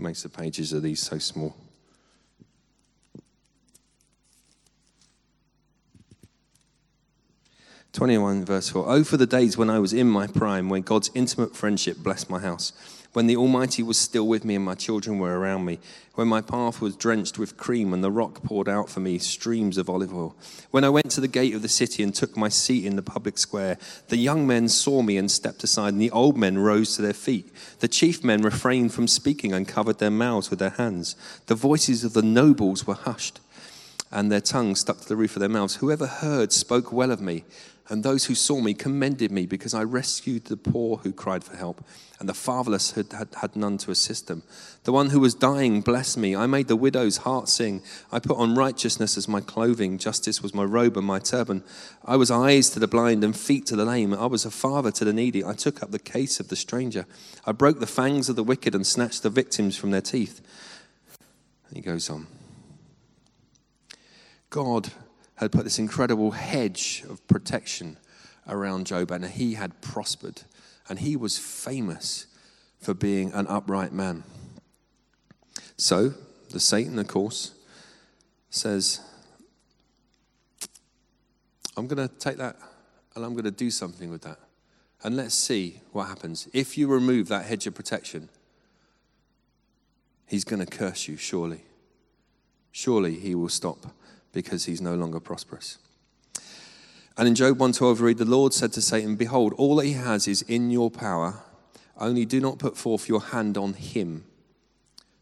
Makes 0.02 0.22
the 0.22 0.28
pages 0.28 0.72
of 0.72 0.82
these 0.82 1.00
so 1.00 1.18
small. 1.18 1.56
Twenty-one 7.92 8.46
verse 8.46 8.70
four. 8.70 8.84
Oh, 8.88 9.04
for 9.04 9.18
the 9.18 9.26
days 9.26 9.58
when 9.58 9.68
I 9.68 9.78
was 9.78 9.92
in 9.92 10.08
my 10.08 10.26
prime, 10.26 10.70
when 10.70 10.80
God's 10.80 11.10
intimate 11.14 11.54
friendship 11.54 11.98
blessed 11.98 12.30
my 12.30 12.38
house 12.38 12.72
when 13.12 13.26
the 13.26 13.36
Almighty 13.36 13.82
was 13.82 13.98
still 13.98 14.26
with 14.26 14.44
me 14.44 14.54
and 14.54 14.64
my 14.64 14.74
children 14.74 15.18
were 15.18 15.38
around 15.38 15.64
me, 15.64 15.78
when 16.14 16.28
my 16.28 16.40
path 16.40 16.80
was 16.80 16.96
drenched 16.96 17.38
with 17.38 17.56
cream 17.56 17.92
and 17.92 18.02
the 18.02 18.10
rock 18.10 18.42
poured 18.42 18.68
out 18.68 18.88
for 18.88 19.00
me 19.00 19.18
streams 19.18 19.76
of 19.76 19.90
olive 19.90 20.14
oil. 20.14 20.34
When 20.70 20.84
I 20.84 20.88
went 20.88 21.10
to 21.12 21.20
the 21.20 21.28
gate 21.28 21.54
of 21.54 21.62
the 21.62 21.68
city 21.68 22.02
and 22.02 22.14
took 22.14 22.36
my 22.36 22.48
seat 22.48 22.86
in 22.86 22.96
the 22.96 23.02
public 23.02 23.38
square, 23.38 23.78
the 24.08 24.16
young 24.16 24.46
men 24.46 24.68
saw 24.68 25.02
me 25.02 25.16
and 25.16 25.30
stepped 25.30 25.62
aside, 25.62 25.92
and 25.92 26.00
the 26.00 26.10
old 26.10 26.36
men 26.36 26.58
rose 26.58 26.96
to 26.96 27.02
their 27.02 27.12
feet. 27.12 27.52
The 27.80 27.88
chief 27.88 28.24
men 28.24 28.42
refrained 28.42 28.92
from 28.92 29.08
speaking 29.08 29.52
and 29.52 29.68
covered 29.68 29.98
their 29.98 30.10
mouths 30.10 30.50
with 30.50 30.58
their 30.58 30.70
hands. 30.70 31.16
The 31.46 31.54
voices 31.54 32.04
of 32.04 32.14
the 32.14 32.22
nobles 32.22 32.86
were 32.86 32.94
hushed, 32.94 33.40
and 34.12 34.30
their 34.30 34.40
tongues 34.40 34.80
stuck 34.80 35.00
to 35.00 35.08
the 35.08 35.16
roof 35.16 35.34
of 35.34 35.40
their 35.40 35.48
mouths. 35.48 35.76
Whoever 35.76 36.06
heard 36.06 36.52
spoke 36.52 36.92
well 36.92 37.10
of 37.10 37.20
me 37.20 37.44
and 37.88 38.02
those 38.02 38.24
who 38.24 38.34
saw 38.34 38.60
me 38.60 38.74
commended 38.74 39.32
me 39.32 39.44
because 39.44 39.74
I 39.74 39.82
rescued 39.82 40.46
the 40.46 40.56
poor 40.56 40.98
who 40.98 41.12
cried 41.12 41.42
for 41.44 41.56
help, 41.56 41.84
and 42.20 42.28
the 42.28 42.34
fatherless 42.34 42.92
had, 42.92 43.12
had, 43.12 43.28
had 43.40 43.56
none 43.56 43.76
to 43.78 43.90
assist 43.90 44.28
them. 44.28 44.44
The 44.84 44.92
one 44.92 45.10
who 45.10 45.20
was 45.20 45.34
dying 45.34 45.80
blessed 45.80 46.16
me. 46.16 46.36
I 46.36 46.46
made 46.46 46.68
the 46.68 46.76
widow's 46.76 47.18
heart 47.18 47.48
sing. 47.48 47.82
I 48.10 48.20
put 48.20 48.38
on 48.38 48.54
righteousness 48.54 49.16
as 49.16 49.28
my 49.28 49.40
clothing. 49.40 49.98
Justice 49.98 50.42
was 50.42 50.54
my 50.54 50.62
robe 50.62 50.96
and 50.96 51.06
my 51.06 51.18
turban. 51.18 51.64
I 52.04 52.16
was 52.16 52.30
eyes 52.30 52.70
to 52.70 52.80
the 52.80 52.88
blind 52.88 53.24
and 53.24 53.36
feet 53.36 53.66
to 53.66 53.76
the 53.76 53.84
lame. 53.84 54.14
I 54.14 54.26
was 54.26 54.44
a 54.44 54.50
father 54.50 54.92
to 54.92 55.04
the 55.04 55.12
needy. 55.12 55.44
I 55.44 55.52
took 55.52 55.82
up 55.82 55.90
the 55.90 55.98
case 55.98 56.38
of 56.38 56.48
the 56.48 56.56
stranger. 56.56 57.04
I 57.44 57.52
broke 57.52 57.80
the 57.80 57.86
fangs 57.86 58.28
of 58.28 58.36
the 58.36 58.44
wicked 58.44 58.74
and 58.74 58.86
snatched 58.86 59.22
the 59.22 59.30
victims 59.30 59.76
from 59.76 59.90
their 59.90 60.00
teeth. 60.00 60.40
And 61.68 61.76
he 61.76 61.82
goes 61.82 62.08
on. 62.08 62.26
God 64.52 64.92
had 65.36 65.50
put 65.50 65.64
this 65.64 65.78
incredible 65.78 66.32
hedge 66.32 67.04
of 67.08 67.26
protection 67.26 67.96
around 68.46 68.86
Job, 68.86 69.10
and 69.10 69.24
he 69.24 69.54
had 69.54 69.80
prospered. 69.80 70.42
And 70.90 70.98
he 70.98 71.16
was 71.16 71.38
famous 71.38 72.26
for 72.78 72.92
being 72.92 73.32
an 73.32 73.46
upright 73.46 73.92
man. 73.92 74.24
So, 75.78 76.12
the 76.50 76.60
Satan, 76.60 76.98
of 76.98 77.08
course, 77.08 77.52
says, 78.50 79.00
I'm 81.74 81.86
going 81.86 82.06
to 82.06 82.14
take 82.14 82.36
that 82.36 82.56
and 83.14 83.24
I'm 83.24 83.32
going 83.32 83.44
to 83.44 83.50
do 83.50 83.70
something 83.70 84.10
with 84.10 84.22
that. 84.22 84.38
And 85.02 85.16
let's 85.16 85.34
see 85.34 85.80
what 85.92 86.08
happens. 86.08 86.46
If 86.52 86.76
you 86.76 86.88
remove 86.88 87.28
that 87.28 87.46
hedge 87.46 87.66
of 87.66 87.74
protection, 87.74 88.28
he's 90.26 90.44
going 90.44 90.64
to 90.64 90.66
curse 90.66 91.08
you, 91.08 91.16
surely. 91.16 91.64
Surely 92.70 93.18
he 93.18 93.34
will 93.34 93.48
stop 93.48 93.86
because 94.32 94.64
he's 94.64 94.80
no 94.80 94.94
longer 94.94 95.20
prosperous. 95.20 95.78
And 97.16 97.28
in 97.28 97.34
Job 97.34 97.58
1:12 97.58 98.00
we 98.00 98.06
read 98.08 98.18
the 98.18 98.24
Lord 98.24 98.54
said 98.54 98.72
to 98.72 98.82
Satan, 98.82 99.16
behold 99.16 99.52
all 99.58 99.76
that 99.76 99.86
he 99.86 99.92
has 99.92 100.26
is 100.26 100.42
in 100.42 100.70
your 100.70 100.90
power 100.90 101.42
only 101.98 102.24
do 102.24 102.40
not 102.40 102.58
put 102.58 102.76
forth 102.76 103.08
your 103.08 103.20
hand 103.20 103.56
on 103.56 103.74
him. 103.74 104.24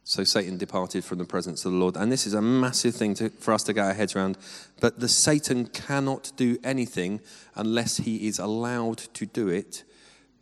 So 0.05 0.25
Satan 0.25 0.57
departed 0.57 1.05
from 1.05 1.19
the 1.19 1.25
presence 1.25 1.65
of 1.65 1.73
the 1.73 1.79
Lord. 1.79 1.97
And 1.97 2.11
this 2.11 2.27
is 2.27 2.35
a 2.35 2.43
massive 2.43 2.97
thing 2.97 3.15
to, 3.15 3.29
for 3.29 3.53
us 3.53 3.63
to 3.65 3.73
get 3.73 3.87
our 3.87 3.93
heads 3.93 4.17
around. 4.17 4.39
But 4.81 4.99
the 4.99 5.09
Satan 5.09 5.67
cannot 5.67 6.33
do 6.37 6.59
anything 6.65 7.21
unless 7.55 7.99
he 7.99 8.27
is 8.27 8.39
allowed 8.39 8.99
to 9.15 9.27
do 9.27 9.49
it 9.49 9.85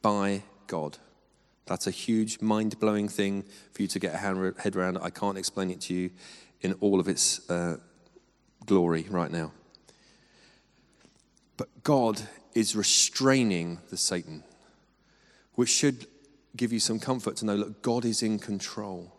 by 0.00 0.42
God. 0.68 0.98
That's 1.66 1.86
a 1.86 1.90
huge, 1.90 2.40
mind 2.40 2.78
blowing 2.80 3.08
thing 3.08 3.44
for 3.72 3.82
you 3.82 3.88
to 3.88 3.98
get 3.98 4.14
a 4.14 4.18
head 4.18 4.74
around. 4.74 4.98
I 4.98 5.10
can't 5.10 5.36
explain 5.36 5.70
it 5.70 5.82
to 5.82 5.94
you 5.94 6.10
in 6.62 6.72
all 6.80 6.98
of 6.98 7.08
its 7.08 7.48
uh, 7.50 7.76
glory 8.68 9.06
right 9.10 9.32
now. 9.32 9.50
But 11.56 11.82
God 11.82 12.20
is 12.54 12.76
restraining 12.76 13.80
the 13.90 13.96
Satan, 13.96 14.44
which 15.54 15.70
should 15.70 16.06
give 16.56 16.72
you 16.72 16.78
some 16.78 17.00
comfort 17.00 17.36
to 17.36 17.46
know 17.46 17.56
that 17.56 17.82
God 17.82 18.04
is 18.04 18.22
in 18.22 18.38
control. 18.38 19.12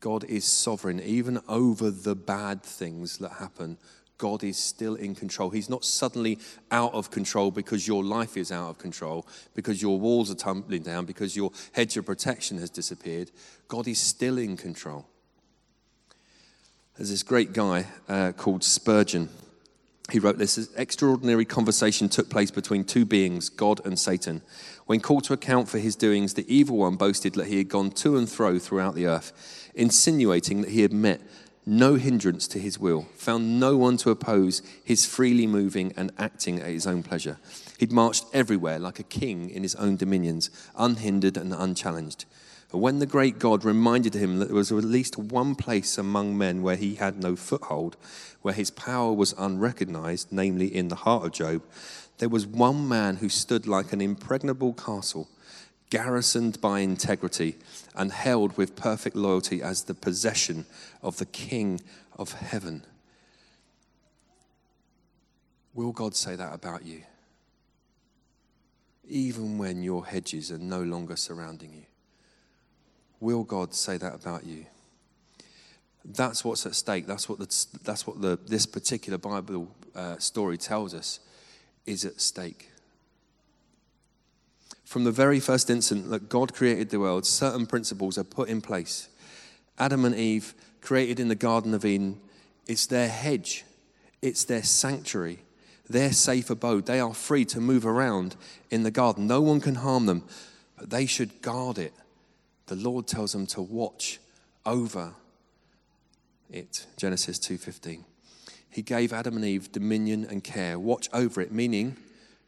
God 0.00 0.24
is 0.24 0.44
sovereign, 0.44 1.00
even 1.00 1.40
over 1.48 1.90
the 1.90 2.16
bad 2.16 2.62
things 2.62 3.18
that 3.18 3.34
happen. 3.34 3.78
God 4.18 4.44
is 4.44 4.56
still 4.56 4.94
in 4.94 5.14
control. 5.14 5.50
He's 5.50 5.70
not 5.70 5.84
suddenly 5.84 6.38
out 6.70 6.94
of 6.94 7.10
control 7.10 7.50
because 7.50 7.86
your 7.86 8.04
life 8.04 8.36
is 8.36 8.52
out 8.52 8.70
of 8.70 8.78
control, 8.78 9.26
because 9.54 9.82
your 9.82 9.98
walls 9.98 10.30
are 10.30 10.36
tumbling 10.36 10.82
down, 10.82 11.04
because 11.04 11.36
your 11.36 11.50
hedge 11.72 11.96
of 11.96 12.06
protection 12.06 12.58
has 12.58 12.70
disappeared. 12.70 13.30
God 13.68 13.88
is 13.88 14.00
still 14.00 14.38
in 14.38 14.56
control. 14.56 15.06
There's 16.96 17.10
this 17.10 17.24
great 17.24 17.52
guy 17.52 17.86
uh, 18.08 18.30
called 18.36 18.62
Spurgeon. 18.62 19.28
He 20.12 20.20
wrote 20.20 20.38
this 20.38 20.70
extraordinary 20.76 21.44
conversation 21.44 22.08
took 22.08 22.30
place 22.30 22.52
between 22.52 22.84
two 22.84 23.04
beings, 23.04 23.48
God 23.48 23.84
and 23.84 23.98
Satan. 23.98 24.42
When 24.86 25.00
called 25.00 25.24
to 25.24 25.32
account 25.32 25.68
for 25.68 25.78
his 25.78 25.96
doings, 25.96 26.34
the 26.34 26.54
evil 26.54 26.76
one 26.76 26.94
boasted 26.94 27.34
that 27.34 27.48
he 27.48 27.58
had 27.58 27.68
gone 27.68 27.90
to 27.92 28.16
and 28.16 28.30
fro 28.30 28.60
throughout 28.60 28.94
the 28.94 29.08
earth, 29.08 29.72
insinuating 29.74 30.60
that 30.60 30.70
he 30.70 30.82
had 30.82 30.92
met 30.92 31.20
no 31.66 31.96
hindrance 31.96 32.46
to 32.48 32.60
his 32.60 32.78
will, 32.78 33.08
found 33.16 33.58
no 33.58 33.76
one 33.76 33.96
to 33.96 34.10
oppose 34.10 34.62
his 34.84 35.04
freely 35.04 35.48
moving 35.48 35.92
and 35.96 36.12
acting 36.16 36.60
at 36.60 36.68
his 36.68 36.86
own 36.86 37.02
pleasure. 37.02 37.38
He'd 37.78 37.90
marched 37.90 38.26
everywhere 38.32 38.78
like 38.78 39.00
a 39.00 39.04
king 39.04 39.50
in 39.50 39.64
his 39.64 39.74
own 39.76 39.96
dominions, 39.96 40.48
unhindered 40.76 41.36
and 41.36 41.52
unchallenged. 41.52 42.24
But 42.74 42.80
when 42.80 42.98
the 42.98 43.06
great 43.06 43.38
God 43.38 43.64
reminded 43.64 44.14
him 44.14 44.40
that 44.40 44.46
there 44.46 44.56
was 44.56 44.72
at 44.72 44.82
least 44.82 45.16
one 45.16 45.54
place 45.54 45.96
among 45.96 46.36
men 46.36 46.60
where 46.60 46.74
he 46.74 46.96
had 46.96 47.22
no 47.22 47.36
foothold, 47.36 47.96
where 48.42 48.52
his 48.52 48.72
power 48.72 49.12
was 49.12 49.32
unrecognized, 49.38 50.32
namely 50.32 50.74
in 50.74 50.88
the 50.88 50.96
heart 50.96 51.24
of 51.24 51.30
Job, 51.30 51.62
there 52.18 52.28
was 52.28 52.48
one 52.48 52.88
man 52.88 53.18
who 53.18 53.28
stood 53.28 53.68
like 53.68 53.92
an 53.92 54.00
impregnable 54.00 54.72
castle, 54.72 55.28
garrisoned 55.88 56.60
by 56.60 56.80
integrity 56.80 57.58
and 57.94 58.10
held 58.10 58.56
with 58.56 58.74
perfect 58.74 59.14
loyalty 59.14 59.62
as 59.62 59.84
the 59.84 59.94
possession 59.94 60.66
of 61.00 61.18
the 61.18 61.26
King 61.26 61.80
of 62.18 62.32
heaven. 62.32 62.82
Will 65.74 65.92
God 65.92 66.16
say 66.16 66.34
that 66.34 66.52
about 66.52 66.84
you? 66.84 67.02
Even 69.06 69.58
when 69.58 69.84
your 69.84 70.06
hedges 70.06 70.50
are 70.50 70.58
no 70.58 70.82
longer 70.82 71.14
surrounding 71.14 71.72
you. 71.72 71.84
Will 73.24 73.42
God 73.42 73.72
say 73.72 73.96
that 73.96 74.14
about 74.14 74.44
you? 74.44 74.66
That's 76.04 76.44
what's 76.44 76.66
at 76.66 76.74
stake. 76.74 77.06
That's 77.06 77.26
what, 77.26 77.38
the, 77.38 77.66
that's 77.82 78.06
what 78.06 78.20
the, 78.20 78.38
this 78.46 78.66
particular 78.66 79.16
Bible 79.16 79.74
uh, 79.94 80.18
story 80.18 80.58
tells 80.58 80.92
us 80.92 81.20
is 81.86 82.04
at 82.04 82.20
stake. 82.20 82.68
From 84.84 85.04
the 85.04 85.10
very 85.10 85.40
first 85.40 85.70
instant 85.70 86.10
that 86.10 86.28
God 86.28 86.52
created 86.52 86.90
the 86.90 87.00
world, 87.00 87.24
certain 87.24 87.64
principles 87.64 88.18
are 88.18 88.24
put 88.24 88.50
in 88.50 88.60
place. 88.60 89.08
Adam 89.78 90.04
and 90.04 90.14
Eve, 90.14 90.52
created 90.82 91.18
in 91.18 91.28
the 91.28 91.34
Garden 91.34 91.72
of 91.72 91.86
Eden, 91.86 92.20
it's 92.66 92.84
their 92.84 93.08
hedge, 93.08 93.64
it's 94.20 94.44
their 94.44 94.62
sanctuary, 94.62 95.38
their 95.88 96.12
safe 96.12 96.50
abode. 96.50 96.84
They 96.84 97.00
are 97.00 97.14
free 97.14 97.46
to 97.46 97.60
move 97.62 97.86
around 97.86 98.36
in 98.70 98.82
the 98.82 98.90
garden. 98.90 99.26
No 99.26 99.40
one 99.40 99.62
can 99.62 99.76
harm 99.76 100.04
them, 100.04 100.24
but 100.76 100.90
they 100.90 101.06
should 101.06 101.40
guard 101.40 101.78
it. 101.78 101.94
The 102.66 102.76
Lord 102.76 103.06
tells 103.06 103.32
them 103.32 103.46
to 103.48 103.62
watch 103.62 104.20
over 104.64 105.14
it. 106.50 106.86
Genesis 106.96 107.38
2:15. 107.38 108.04
He 108.70 108.82
gave 108.82 109.12
Adam 109.12 109.36
and 109.36 109.44
Eve 109.44 109.70
dominion 109.70 110.24
and 110.24 110.42
care. 110.42 110.78
Watch 110.78 111.08
over 111.12 111.40
it, 111.40 111.52
meaning 111.52 111.96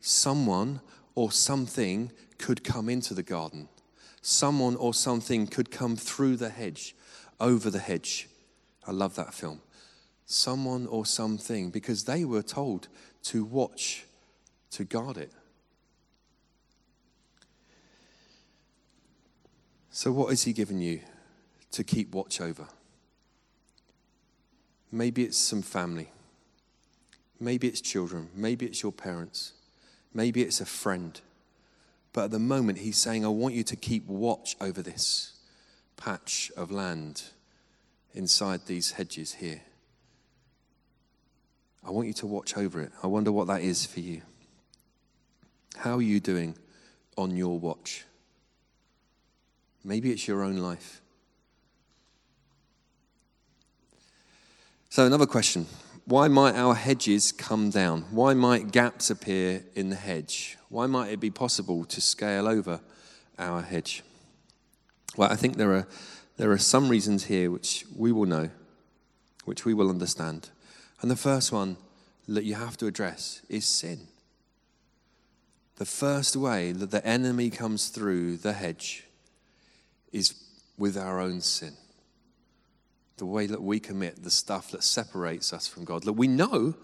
someone 0.01 0.81
or 1.15 1.31
something 1.31 2.11
could 2.39 2.65
come 2.65 2.89
into 2.89 3.15
the 3.15 3.23
garden. 3.23 3.69
Someone 4.23 4.75
or 4.77 4.93
something 4.93 5.47
could 5.47 5.71
come 5.71 5.97
through 5.97 6.37
the 6.37 6.51
hedge, 6.51 6.97
over 7.39 7.71
the 7.71 7.79
hedge. 7.79 8.29
I 8.87 8.93
love 8.93 9.15
that 9.15 9.35
film. 9.35 9.61
Someone 10.25 10.87
or 10.89 11.07
something, 11.07 11.71
because 11.71 12.05
they 12.05 12.25
were 12.25 12.43
told 12.43 12.89
to 13.25 13.45
watch, 13.45 14.05
to 14.73 14.85
guard 14.85 15.17
it. 15.17 15.33
So, 19.97 20.13
what 20.13 20.29
has 20.29 20.43
He 20.43 20.53
given 20.53 20.83
you 20.83 21.01
to 21.71 21.83
keep 21.83 22.15
watch 22.15 22.39
over? 22.39 22.67
Maybe 24.93 25.25
it's 25.25 25.39
some 25.39 25.63
family. 25.63 26.11
Maybe 27.41 27.67
it's 27.67 27.81
children. 27.81 28.29
Maybe 28.35 28.67
it's 28.67 28.83
your 28.83 28.93
parents. 28.93 29.55
Maybe 30.13 30.43
it's 30.43 30.61
a 30.61 30.67
friend. 30.67 31.19
But 32.13 32.25
at 32.25 32.31
the 32.31 32.39
moment, 32.39 32.81
he's 32.81 32.99
saying, 32.99 33.25
I 33.25 33.29
want 33.29 33.55
you 33.55 33.63
to 33.63 33.75
keep 33.75 34.07
watch 34.07 34.55
over 34.61 34.83
this 34.83 35.33
patch 35.97 36.53
of 36.59 36.71
land 36.71 37.23
inside 38.13 38.67
these 38.67 38.91
hedges 38.93 39.33
here. 39.33 39.63
I 41.83 41.91
want 41.91 42.07
you 42.07 42.13
to 42.13 42.27
watch 42.27 42.55
over 42.59 42.83
it. 42.83 42.93
I 43.03 43.07
wonder 43.07 43.33
what 43.33 43.47
that 43.47 43.63
is 43.63 43.87
for 43.87 44.01
you. 44.01 44.21
How 45.75 45.95
are 45.95 46.03
you 46.03 46.21
doing 46.21 46.55
on 47.17 47.35
your 47.35 47.59
watch? 47.59 48.05
Maybe 49.87 50.11
it's 50.11 50.27
your 50.27 50.43
own 50.43 50.57
life. 50.57 51.01
So, 54.89 55.07
another 55.07 55.27
question 55.27 55.67
why 56.07 56.27
might 56.27 56.57
our 56.57 56.75
hedges 56.75 57.31
come 57.31 57.71
down? 57.71 58.03
Why 58.11 58.35
might 58.35 58.73
gaps 58.73 59.11
appear 59.11 59.63
in 59.77 59.91
the 59.91 59.97
hedge? 59.97 60.59
Why 60.71 60.87
might 60.87 61.13
it 61.13 61.21
be 61.21 61.31
possible 61.31 61.85
to 61.85 62.01
scale 62.01 62.49
over 62.49 62.81
our 63.39 63.63
hedge? 63.63 64.03
Well, 65.17 65.31
I 65.31 65.37
think 65.37 65.57
there 65.57 65.73
are, 65.73 65.87
there 66.37 66.51
are 66.51 66.59
some 66.59 66.89
reasons 66.89 67.25
here 67.25 67.53
which 67.53 67.87
we 67.97 68.11
will 68.11 68.27
know, 68.27 68.51
which 69.45 69.65
we 69.65 69.73
will 69.73 69.89
understand. 69.89 70.51
And 71.01 71.11
the 71.11 71.17
first 71.17 71.53
one 71.53 71.77
that 72.27 72.45
you 72.45 72.57
have 72.57 72.77
to 72.79 72.89
address 72.89 73.41
is 73.49 73.65
sin. 73.65 74.09
The 75.77 75.87
first 75.87 76.35
way 76.35 76.73
that 76.73 76.91
the 76.91 77.07
enemy 77.07 77.51
comes 77.51 77.89
through 77.89 78.39
the 78.39 78.53
hedge 78.53 79.06
is 80.17 80.35
with 80.79 80.97
our 80.97 81.21
own 81.21 81.41
sin 81.41 81.75
the 83.19 83.27
way 83.27 83.47
that 83.47 83.63
we 83.63 83.81
commit, 83.81 84.23
the 84.23 84.31
stuff 84.31 84.71
that 84.71 84.85
separates 84.85 85.53
us 85.53 85.67
from 85.67 85.85
God. 85.85 86.05
Look, 86.05 86.19
we 86.19 86.29
know, 86.29 86.75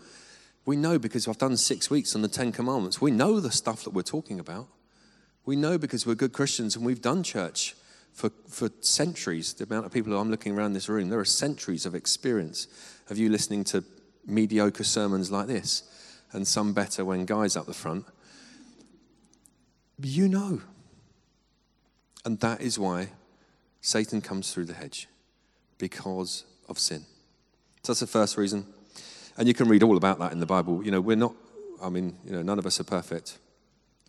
we 0.65 0.77
know 0.77 0.99
because 0.99 1.29
I've 1.29 1.39
done 1.39 1.57
six 1.57 1.91
weeks 1.91 2.15
on 2.15 2.23
the 2.23 2.29
Ten 2.29 2.53
Commandments. 2.53 3.01
We 3.01 3.11
know 3.11 3.39
the 3.39 3.51
stuff 3.51 3.85
that 3.85 3.91
we're 3.91 4.03
talking 4.03 4.41
about. 4.41 4.69
We 5.45 5.57
know 5.57 5.77
because 5.77 6.07
we're 6.07 6.15
good 6.15 6.33
Christians 6.33 6.77
and 6.77 6.87
we've 6.87 7.03
done 7.03 7.23
church 7.23 7.75
for, 8.13 8.31
for 8.49 8.71
centuries. 8.81 9.53
The 9.53 9.65
amount 9.65 9.85
of 9.85 9.93
people 9.93 10.17
I'm 10.17 10.31
looking 10.31 10.57
around 10.57 10.73
this 10.73 10.89
room, 10.89 11.11
there 11.11 11.21
are 11.21 11.25
centuries 11.25 11.85
of 11.85 11.95
experience 11.95 12.67
of 13.11 13.19
you 13.19 13.29
listening 13.29 13.65
to 13.65 13.85
mediocre 14.27 14.85
sermons 14.85 15.31
like 15.31 15.49
this 15.49 15.83
and 16.33 16.47
some 16.47 16.73
better 16.73 17.05
when 17.05 17.27
Guy's 17.27 17.57
up 17.57 17.67
the 17.67 17.75
front. 17.75 18.07
You 20.03 20.29
know. 20.29 20.63
And 22.25 22.41
that 22.41 22.63
is 22.63 22.79
why 22.79 23.09
Satan 23.83 24.21
comes 24.21 24.53
through 24.53 24.65
the 24.65 24.75
hedge 24.75 25.09
because 25.77 26.45
of 26.69 26.79
sin. 26.79 27.05
So 27.83 27.93
that's 27.93 28.01
the 28.01 28.07
first 28.07 28.37
reason. 28.37 28.65
And 29.37 29.49
you 29.49 29.55
can 29.55 29.69
read 29.69 29.83
all 29.83 29.97
about 29.97 30.19
that 30.21 30.33
in 30.33 30.39
the 30.39 30.47
Bible. 30.47 30.85
You 30.85 30.93
know, 30.93 31.01
we're 31.01 31.17
not, 31.17 31.35
I 31.83 31.89
mean, 31.89 32.17
you 32.25 32.33
know, 32.33 32.43
none 32.43 32.59
of 32.59 32.65
us 32.65 32.79
are 32.81 32.85
perfect. 32.85 33.39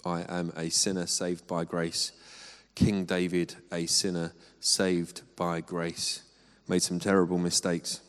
I 0.06 0.26
am 0.30 0.54
a 0.56 0.70
sinner 0.70 1.08
saved 1.08 1.48
by 1.48 1.66
grace. 1.66 2.12
King 2.76 3.06
David, 3.06 3.56
a 3.72 3.88
sinner 3.88 4.34
saved 4.60 5.22
by 5.36 5.62
grace, 5.62 6.22
made 6.68 6.84
some 6.84 7.00
terrible 7.00 7.40
mistakes. 7.40 8.02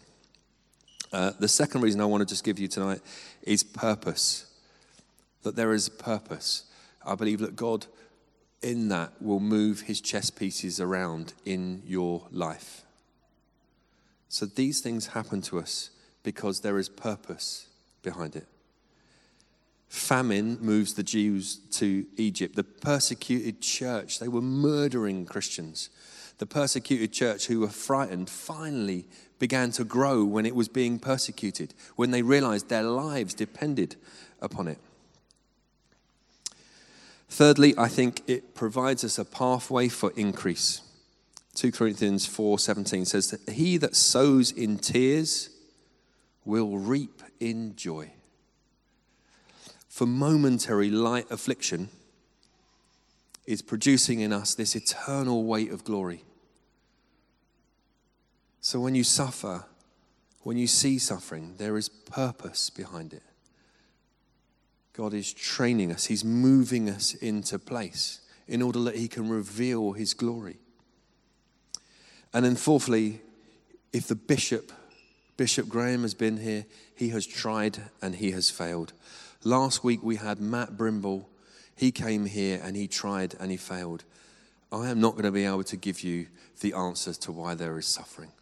Uh, 1.12 1.32
the 1.38 1.48
second 1.48 1.80
reason 1.80 2.00
I 2.00 2.06
want 2.06 2.20
to 2.20 2.26
just 2.26 2.44
give 2.44 2.58
you 2.58 2.68
tonight 2.68 3.00
is 3.42 3.62
purpose. 3.62 4.46
That 5.42 5.56
there 5.56 5.72
is 5.72 5.88
purpose. 5.88 6.64
I 7.06 7.14
believe 7.14 7.38
that 7.40 7.56
God, 7.56 7.86
in 8.64 8.88
that, 8.88 9.12
will 9.20 9.40
move 9.40 9.82
his 9.82 10.00
chess 10.00 10.30
pieces 10.30 10.80
around 10.80 11.34
in 11.44 11.82
your 11.86 12.26
life. 12.32 12.82
So 14.28 14.46
these 14.46 14.80
things 14.80 15.08
happen 15.08 15.42
to 15.42 15.60
us 15.60 15.90
because 16.22 16.60
there 16.60 16.78
is 16.78 16.88
purpose 16.88 17.68
behind 18.02 18.34
it. 18.34 18.46
Famine 19.88 20.58
moves 20.60 20.94
the 20.94 21.04
Jews 21.04 21.56
to 21.72 22.04
Egypt. 22.16 22.56
The 22.56 22.64
persecuted 22.64 23.60
church, 23.60 24.18
they 24.18 24.26
were 24.26 24.42
murdering 24.42 25.24
Christians. 25.24 25.90
The 26.38 26.46
persecuted 26.46 27.12
church, 27.12 27.46
who 27.46 27.60
were 27.60 27.68
frightened, 27.68 28.28
finally 28.28 29.06
began 29.38 29.70
to 29.72 29.84
grow 29.84 30.24
when 30.24 30.46
it 30.46 30.56
was 30.56 30.68
being 30.68 30.98
persecuted, 30.98 31.74
when 31.94 32.10
they 32.10 32.22
realized 32.22 32.68
their 32.68 32.82
lives 32.82 33.34
depended 33.34 33.94
upon 34.40 34.66
it. 34.66 34.78
Thirdly, 37.34 37.74
I 37.76 37.88
think 37.88 38.22
it 38.28 38.54
provides 38.54 39.02
us 39.02 39.18
a 39.18 39.24
pathway 39.24 39.88
for 39.88 40.12
increase. 40.14 40.82
2 41.56 41.72
Corinthians 41.72 42.28
4:17 42.28 43.04
says 43.04 43.30
that 43.30 43.50
he 43.50 43.76
that 43.76 43.96
sows 43.96 44.52
in 44.52 44.78
tears 44.78 45.50
will 46.44 46.78
reap 46.78 47.24
in 47.40 47.74
joy. 47.74 48.12
For 49.88 50.06
momentary 50.06 50.90
light 50.90 51.28
affliction 51.28 51.88
is 53.46 53.62
producing 53.62 54.20
in 54.20 54.32
us 54.32 54.54
this 54.54 54.76
eternal 54.76 55.42
weight 55.42 55.72
of 55.72 55.82
glory. 55.82 56.22
So 58.60 58.78
when 58.78 58.94
you 58.94 59.02
suffer, 59.02 59.64
when 60.42 60.56
you 60.56 60.68
see 60.68 61.00
suffering, 61.00 61.56
there 61.58 61.76
is 61.76 61.88
purpose 61.88 62.70
behind 62.70 63.12
it. 63.12 63.24
God 64.94 65.12
is 65.12 65.32
training 65.32 65.92
us, 65.92 66.06
He's 66.06 66.24
moving 66.24 66.88
us 66.88 67.14
into 67.14 67.58
place 67.58 68.20
in 68.46 68.62
order 68.62 68.80
that 68.84 68.96
He 68.96 69.08
can 69.08 69.28
reveal 69.28 69.92
His 69.92 70.14
glory. 70.14 70.56
And 72.32 72.44
then, 72.44 72.56
fourthly, 72.56 73.20
if 73.92 74.08
the 74.08 74.16
bishop, 74.16 74.72
Bishop 75.36 75.68
Graham, 75.68 76.02
has 76.02 76.14
been 76.14 76.38
here, 76.38 76.66
he 76.94 77.10
has 77.10 77.26
tried 77.26 77.78
and 78.02 78.16
he 78.16 78.32
has 78.32 78.50
failed. 78.50 78.92
Last 79.44 79.84
week 79.84 80.02
we 80.02 80.16
had 80.16 80.40
Matt 80.40 80.76
Brimble. 80.76 81.26
He 81.76 81.92
came 81.92 82.26
here 82.26 82.60
and 82.62 82.76
he 82.76 82.88
tried 82.88 83.34
and 83.38 83.50
he 83.50 83.56
failed. 83.56 84.04
I 84.72 84.90
am 84.90 85.00
not 85.00 85.12
going 85.12 85.24
to 85.24 85.30
be 85.30 85.44
able 85.44 85.64
to 85.64 85.76
give 85.76 86.02
you 86.02 86.26
the 86.60 86.72
answers 86.74 87.16
to 87.18 87.32
why 87.32 87.54
there 87.54 87.78
is 87.78 87.86
suffering. 87.86 88.32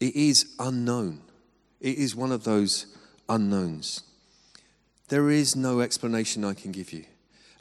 It 0.00 0.14
is 0.14 0.54
unknown. 0.58 1.22
It 1.80 1.98
is 1.98 2.14
one 2.14 2.30
of 2.30 2.44
those 2.44 2.86
unknowns. 3.28 4.02
There 5.08 5.30
is 5.30 5.54
no 5.54 5.80
explanation 5.80 6.44
I 6.44 6.54
can 6.54 6.72
give 6.72 6.92
you. 6.92 7.04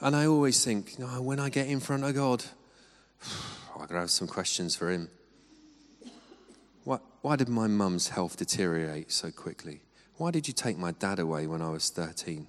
And 0.01 0.15
I 0.15 0.25
always 0.25 0.65
think, 0.65 0.95
when 0.97 1.39
I 1.39 1.49
get 1.49 1.67
in 1.67 1.79
front 1.79 2.03
of 2.03 2.15
God, 2.15 2.43
I 3.79 3.85
could 3.85 3.95
have 3.95 4.09
some 4.09 4.27
questions 4.27 4.75
for 4.75 4.89
him. 4.89 5.09
Why, 6.83 6.97
why 7.21 7.35
did 7.35 7.49
my 7.49 7.67
mum's 7.67 8.09
health 8.09 8.37
deteriorate 8.37 9.11
so 9.11 9.31
quickly? 9.31 9.81
Why 10.17 10.31
did 10.31 10.47
you 10.47 10.53
take 10.53 10.77
my 10.77 10.91
dad 10.91 11.19
away 11.19 11.45
when 11.45 11.61
I 11.61 11.69
was 11.69 11.89
13? 11.89 12.47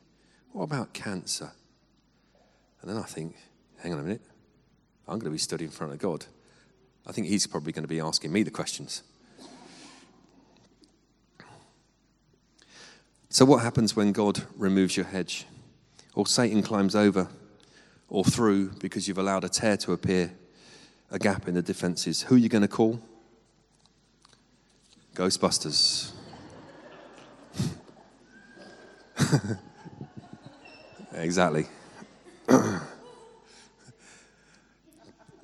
What 0.52 0.64
about 0.64 0.94
cancer? 0.94 1.52
And 2.80 2.90
then 2.90 2.96
I 2.96 3.02
think, 3.02 3.37
hang 3.78 3.92
on 3.92 4.00
a 4.00 4.02
minute, 4.02 4.22
I'm 5.06 5.18
going 5.18 5.26
to 5.26 5.30
be 5.30 5.38
stood 5.38 5.61
in 5.61 5.70
front 5.70 5.92
of 5.92 5.98
God. 5.98 6.24
I 7.06 7.12
think 7.12 7.26
he's 7.26 7.46
probably 7.46 7.72
going 7.72 7.85
to 7.85 7.88
be 7.88 8.00
asking 8.00 8.32
me 8.32 8.42
the 8.42 8.50
questions. 8.50 9.02
So, 13.28 13.44
what 13.44 13.62
happens 13.62 13.96
when 13.96 14.12
God 14.12 14.42
removes 14.56 14.96
your 14.96 15.06
hedge? 15.06 15.46
Or 16.14 16.26
Satan 16.26 16.62
climbs 16.62 16.94
over 16.94 17.28
or 18.08 18.24
through 18.24 18.70
because 18.78 19.08
you've 19.08 19.18
allowed 19.18 19.44
a 19.44 19.48
tear 19.48 19.76
to 19.78 19.92
appear 19.92 20.32
a 21.10 21.18
gap 21.18 21.48
in 21.48 21.54
the 21.54 21.62
defences. 21.62 22.22
Who 22.22 22.36
are 22.36 22.38
you 22.38 22.48
going 22.48 22.62
to 22.62 22.68
call? 22.68 23.00
Ghostbusters. 25.14 26.12
exactly. 31.14 31.66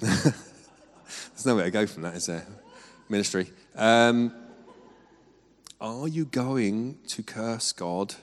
There's 0.00 1.46
nowhere 1.46 1.64
to 1.64 1.70
go 1.70 1.86
from 1.86 2.02
that, 2.02 2.16
is 2.16 2.26
there? 2.26 2.46
Ministry. 3.08 3.50
Um, 3.74 4.32
are 5.82 6.06
you 6.06 6.24
going 6.24 6.98
to 7.08 7.24
curse 7.24 7.72
God 7.72 8.14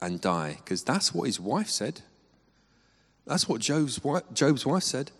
and 0.00 0.20
die? 0.20 0.56
Because 0.56 0.82
that's 0.82 1.14
what 1.14 1.24
his 1.24 1.38
wife 1.38 1.68
said. 1.68 2.00
That's 3.26 3.46
what 3.46 3.60
Job's 3.60 4.02
wife, 4.02 4.22
Job's 4.32 4.64
wife 4.64 4.82
said. 4.82 5.10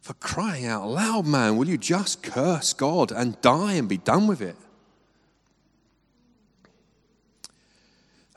For 0.00 0.14
crying 0.14 0.66
out 0.66 0.88
loud, 0.88 1.26
man, 1.26 1.56
will 1.56 1.68
you 1.68 1.76
just 1.76 2.22
curse 2.22 2.72
God 2.72 3.10
and 3.10 3.40
die 3.40 3.72
and 3.72 3.88
be 3.88 3.98
done 3.98 4.28
with 4.28 4.40
it? 4.40 4.54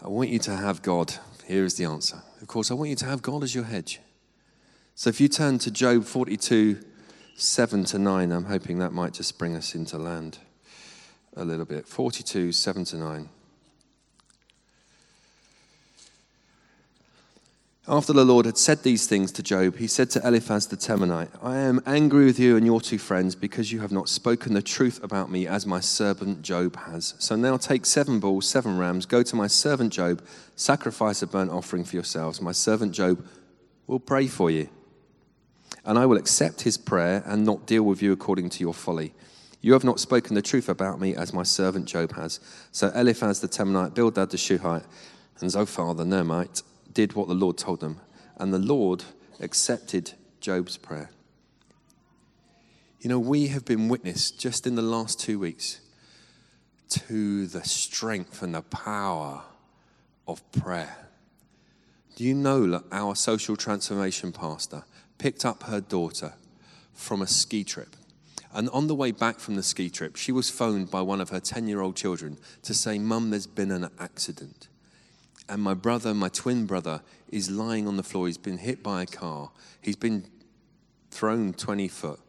I 0.04 0.08
want 0.08 0.30
you 0.30 0.39
to 0.39 0.56
have 0.56 0.82
God. 0.82 1.13
Here 1.45 1.63
is 1.63 1.75
the 1.75 1.86
answer. 1.86 2.23
Of 2.41 2.47
course, 2.47 2.71
I 2.71 2.73
want 2.73 2.89
you 2.89 2.95
to 2.97 3.06
have 3.06 3.21
God 3.21 3.43
as 3.43 3.54
your 3.54 3.65
hedge. 3.65 3.99
So 4.95 5.10
if 5.12 5.21
you 5.21 5.27
turn 5.27 5.60
to 5.60 5.69
Job 5.69 6.06
42, 6.06 6.80
7 7.36 7.84
to 7.86 7.99
9, 7.99 8.32
I'm 8.32 8.45
hoping 8.45 8.80
that 8.80 8.93
might 8.93 9.13
just 9.13 9.38
bring 9.38 9.56
us 9.56 9.75
into 9.75 9.99
land 9.99 10.39
a 11.36 11.46
little 11.46 11.65
bit. 11.65 11.88
42, 11.88 12.52
7 12.52 12.86
to 12.86 12.98
9. 12.98 13.30
After 17.88 18.13
the 18.13 18.24
Lord 18.24 18.46
had 18.46 18.60
said 18.60 18.84
these 18.84 19.08
things 19.08 19.32
to 19.34 19.44
Job, 19.44 19.78
he 19.78 19.88
said 19.88 20.12
to 20.12 20.26
Eliphaz 20.26 20.67
the 20.67 20.78
Temanite, 20.78 21.32
I 21.41 21.58
am 21.58 21.82
angry 21.86 22.26
with 22.26 22.39
you 22.39 22.56
and 22.56 22.65
your 22.65 22.80
two 22.80 23.00
friends 23.00 23.34
because 23.34 23.72
you 23.72 23.80
have 23.80 23.91
not 23.91 24.08
spoken 24.08 24.54
the 24.54 24.62
truth 24.62 25.04
about 25.04 25.32
me 25.32 25.48
as 25.48 25.65
my 25.65 25.80
servant 25.80 26.44
Job 26.44 26.76
has. 26.76 27.15
So 27.17 27.36
now 27.36 27.58
take 27.58 27.88
seven 27.88 28.20
bulls, 28.20 28.48
seven 28.48 28.78
rams, 28.78 29.08
go 29.08 29.24
to 29.24 29.36
my 29.36 29.48
servant 29.48 29.91
Job, 29.91 30.24
sacrifice 30.56 31.24
a 31.24 31.28
burnt 31.28 31.50
offering 31.50 31.84
for 31.84 31.96
yourselves. 31.96 32.39
My 32.39 32.52
servant 32.52 32.94
Job 32.94 33.26
will 33.88 34.00
pray 34.00 34.28
for 34.28 34.52
you. 34.52 34.70
And 35.84 35.98
I 35.98 36.06
will 36.06 36.17
accept 36.17 36.62
his 36.62 36.78
prayer 36.78 37.24
and 37.26 37.44
not 37.44 37.65
deal 37.65 37.84
with 37.84 38.04
you 38.04 38.12
according 38.12 38.52
to 38.52 38.60
your 38.60 38.76
folly. 38.76 39.13
You 39.62 39.74
have 39.74 39.84
not 39.84 40.00
spoken 40.00 40.34
the 40.34 40.41
truth 40.41 40.69
about 40.69 41.00
me 41.00 41.15
as 41.15 41.34
my 41.34 41.43
servant 41.43 41.86
Job 41.86 42.13
has. 42.13 42.39
So 42.71 42.91
Eliphaz 42.95 43.41
the 43.41 43.47
Temanite, 43.47 43.93
Bildad 43.93 44.32
the 44.32 44.38
Shuhite, 44.38 44.86
and 45.39 45.52
Zophar 45.52 45.93
the 45.93 46.04
Naamite 46.04 46.63
did 46.91 47.13
what 47.13 47.28
the 47.28 47.36
Lord 47.36 47.58
told 47.58 47.80
them, 47.80 48.00
and 48.38 48.52
the 48.52 48.60
Lord 48.60 49.04
accepted 49.39 50.13
Job's 50.39 50.78
prayer. 50.78 51.12
You 53.00 53.10
know, 53.10 53.19
we 53.19 53.47
have 53.47 53.65
been 53.65 53.88
witness 53.88 54.32
just 54.32 54.67
in 54.67 54.76
the 54.76 54.82
last 54.82 55.19
two 55.19 55.39
weeks 55.39 55.80
to 56.89 57.47
the 57.47 57.63
strength 57.63 58.41
and 58.41 58.54
the 58.54 58.62
power 58.62 59.43
of 60.28 60.52
prayer. 60.52 61.10
Do 62.15 62.24
you 62.24 62.34
know 62.34 62.67
that 62.71 62.84
our 62.91 63.15
social 63.15 63.56
transformation 63.56 64.32
pastor 64.32 64.84
picked 65.17 65.45
up 65.45 65.63
her 65.63 65.80
daughter 65.82 66.34
from 66.93 67.21
a 67.21 67.28
ski 67.28 67.63
trip? 67.63 67.95
And 68.54 68.70
on 68.70 68.88
the 68.88 68.96
way 68.96 69.12
back 69.12 69.40
from 69.40 69.56
the 69.56 69.64
ski 69.64 69.90
trip, 69.90 70.16
she 70.16 70.32
was 70.32 70.50
phoned 70.50 70.92
by 70.92 71.02
one 71.02 71.22
of 71.22 71.30
her 71.30 71.40
10 71.40 71.68
year 71.68 71.82
old 71.82 71.96
children 71.96 72.38
to 72.64 72.74
say, 72.74 73.00
Mum, 73.00 73.30
there's 73.30 73.48
been 73.48 73.72
an 73.72 73.90
accident 74.00 74.68
and 75.52 75.62
my 75.62 75.74
brother, 75.74 76.14
my 76.14 76.30
twin 76.30 76.66
brother, 76.66 77.02
is 77.30 77.52
lying 77.52 77.86
on 77.86 77.98
the 77.98 78.04
floor. 78.04 78.28
He's 78.28 78.38
been 78.38 78.58
hit 78.58 78.82
by 78.82 79.04
a 79.04 79.06
car. 79.06 79.52
He's 79.82 79.98
been 79.98 80.26
thrown 81.10 81.54
20 81.54 81.90
foot. 81.90 82.22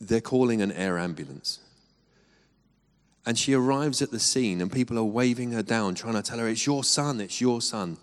They're 0.00 0.22
calling 0.22 0.62
an 0.62 0.72
air 0.72 0.98
ambulance. 0.98 1.60
And 3.26 3.38
she 3.38 3.52
arrives 3.52 4.00
at 4.00 4.10
the 4.10 4.18
scene, 4.18 4.62
and 4.62 4.72
people 4.72 4.98
are 4.98 5.04
waving 5.04 5.52
her 5.52 5.62
down, 5.62 5.94
trying 5.94 6.14
to 6.14 6.22
tell 6.22 6.38
her, 6.38 6.48
It's 6.48 6.64
your 6.64 6.84
son, 6.84 7.20
it's 7.20 7.38
your 7.38 7.60
son. 7.60 7.98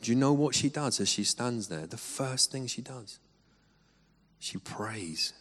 Do 0.00 0.10
you 0.10 0.16
know 0.16 0.32
what 0.32 0.54
she 0.54 0.70
does 0.70 0.98
as 0.98 1.10
she 1.10 1.24
stands 1.24 1.68
there? 1.68 1.86
The 1.86 1.98
first 1.98 2.50
thing 2.50 2.66
she 2.66 2.80
does, 2.80 3.18
she 4.38 4.56
prays. 4.56 5.34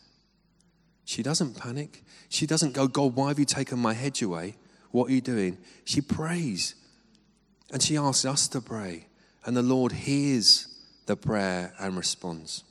She 1.05 1.23
doesn't 1.23 1.57
panic. 1.57 2.03
She 2.29 2.45
doesn't 2.45 2.73
go, 2.73 2.87
God, 2.87 3.15
why 3.15 3.29
have 3.29 3.39
you 3.39 3.45
taken 3.45 3.79
my 3.79 3.93
hedge 3.93 4.21
away? 4.21 4.55
What 4.91 5.09
are 5.09 5.13
you 5.13 5.21
doing? 5.21 5.57
She 5.85 6.01
prays. 6.01 6.75
And 7.71 7.81
she 7.81 7.97
asks 7.97 8.25
us 8.25 8.47
to 8.49 8.61
pray, 8.61 9.07
and 9.45 9.55
the 9.55 9.63
Lord 9.63 9.91
hears 9.91 10.67
the 11.05 11.15
prayer 11.15 11.73
and 11.79 11.95
responds. 11.97 12.63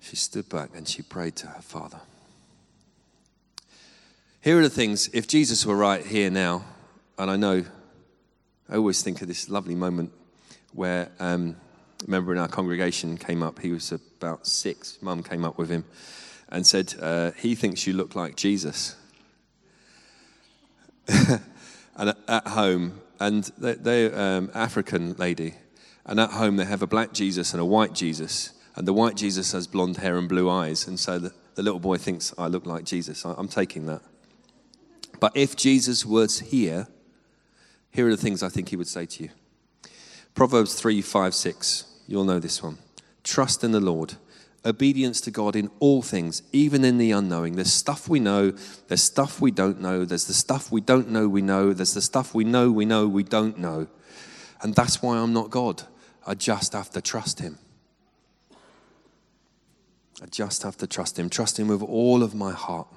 She 0.00 0.16
stood 0.16 0.48
back 0.48 0.70
and 0.74 0.86
she 0.86 1.00
prayed 1.02 1.36
to 1.36 1.46
her 1.46 1.62
Father. 1.62 2.00
Here 4.42 4.58
are 4.58 4.62
the 4.62 4.68
things, 4.68 5.08
if 5.14 5.26
Jesus 5.26 5.64
were 5.64 5.76
right 5.76 6.04
here 6.04 6.30
now, 6.30 6.64
and 7.18 7.30
I 7.30 7.36
know, 7.36 7.64
I 8.68 8.76
always 8.76 9.02
think 9.02 9.22
of 9.22 9.28
this 9.28 9.48
lovely 9.48 9.74
moment 9.74 10.12
where 10.74 11.10
um, 11.18 11.56
member 12.06 12.32
in 12.32 12.38
our 12.38 12.48
congregation 12.48 13.16
came 13.16 13.42
up, 13.42 13.60
he 13.60 13.72
was 13.72 13.92
about 13.92 14.46
six, 14.46 14.98
mum 15.00 15.22
came 15.22 15.44
up 15.44 15.58
with 15.58 15.70
him 15.70 15.84
and 16.48 16.66
said, 16.66 16.94
uh, 17.00 17.32
He 17.32 17.54
thinks 17.54 17.86
you 17.86 17.92
look 17.92 18.14
like 18.14 18.36
Jesus. 18.36 18.96
and 21.08 22.14
at 22.28 22.48
home, 22.48 23.00
and 23.20 23.44
they're 23.58 24.18
um, 24.18 24.50
African 24.54 25.14
lady, 25.14 25.54
and 26.06 26.18
at 26.20 26.30
home 26.30 26.56
they 26.56 26.64
have 26.64 26.82
a 26.82 26.86
black 26.86 27.12
Jesus 27.12 27.52
and 27.52 27.60
a 27.60 27.64
white 27.64 27.92
Jesus, 27.92 28.52
and 28.76 28.88
the 28.88 28.92
white 28.92 29.16
Jesus 29.16 29.52
has 29.52 29.66
blonde 29.66 29.98
hair 29.98 30.16
and 30.16 30.28
blue 30.28 30.50
eyes, 30.50 30.86
and 30.86 30.98
so 30.98 31.18
the, 31.18 31.32
the 31.54 31.62
little 31.62 31.80
boy 31.80 31.96
thinks 31.96 32.34
I 32.38 32.46
look 32.48 32.66
like 32.66 32.84
Jesus. 32.84 33.24
I, 33.24 33.34
I'm 33.36 33.48
taking 33.48 33.86
that. 33.86 34.02
But 35.20 35.36
if 35.36 35.56
Jesus 35.56 36.04
was 36.04 36.40
here, 36.40 36.88
here 37.90 38.08
are 38.08 38.10
the 38.10 38.16
things 38.16 38.42
I 38.42 38.48
think 38.48 38.70
he 38.70 38.76
would 38.76 38.88
say 38.88 39.06
to 39.06 39.24
you. 39.24 39.30
Proverbs 40.34 40.74
3, 40.74 41.00
5, 41.00 41.34
6. 41.34 41.84
You'll 42.06 42.24
know 42.24 42.38
this 42.38 42.62
one. 42.62 42.78
Trust 43.22 43.64
in 43.64 43.72
the 43.72 43.80
Lord 43.80 44.14
obedience 44.64 45.20
to 45.20 45.30
God 45.30 45.54
in 45.54 45.70
all 45.78 46.02
things, 46.02 46.42
even 46.52 46.84
in 46.84 46.98
the 46.98 47.10
unknowing. 47.10 47.56
There's 47.56 47.72
stuff 47.72 48.08
we 48.08 48.18
know, 48.18 48.52
there's 48.88 49.02
stuff 49.02 49.40
we 49.40 49.50
don't 49.50 49.80
know, 49.80 50.04
there's 50.04 50.24
the 50.24 50.32
stuff 50.32 50.72
we 50.72 50.80
don't 50.80 51.10
know 51.10 51.28
we 51.28 51.42
know, 51.42 51.72
there's 51.72 51.94
the 51.94 52.02
stuff 52.02 52.34
we 52.34 52.44
know 52.44 52.70
we 52.70 52.84
know 52.84 53.06
we 53.06 53.22
don't 53.22 53.58
know. 53.58 53.86
And 54.62 54.74
that's 54.74 55.02
why 55.02 55.18
I'm 55.18 55.32
not 55.32 55.50
God. 55.50 55.82
I 56.26 56.34
just 56.34 56.72
have 56.72 56.90
to 56.90 57.02
trust 57.02 57.40
Him. 57.40 57.58
I 60.22 60.26
just 60.30 60.62
have 60.62 60.78
to 60.78 60.86
trust 60.86 61.18
Him. 61.18 61.28
Trust 61.28 61.58
Him 61.58 61.68
with 61.68 61.82
all 61.82 62.22
of 62.22 62.34
my 62.34 62.52
heart. 62.52 62.88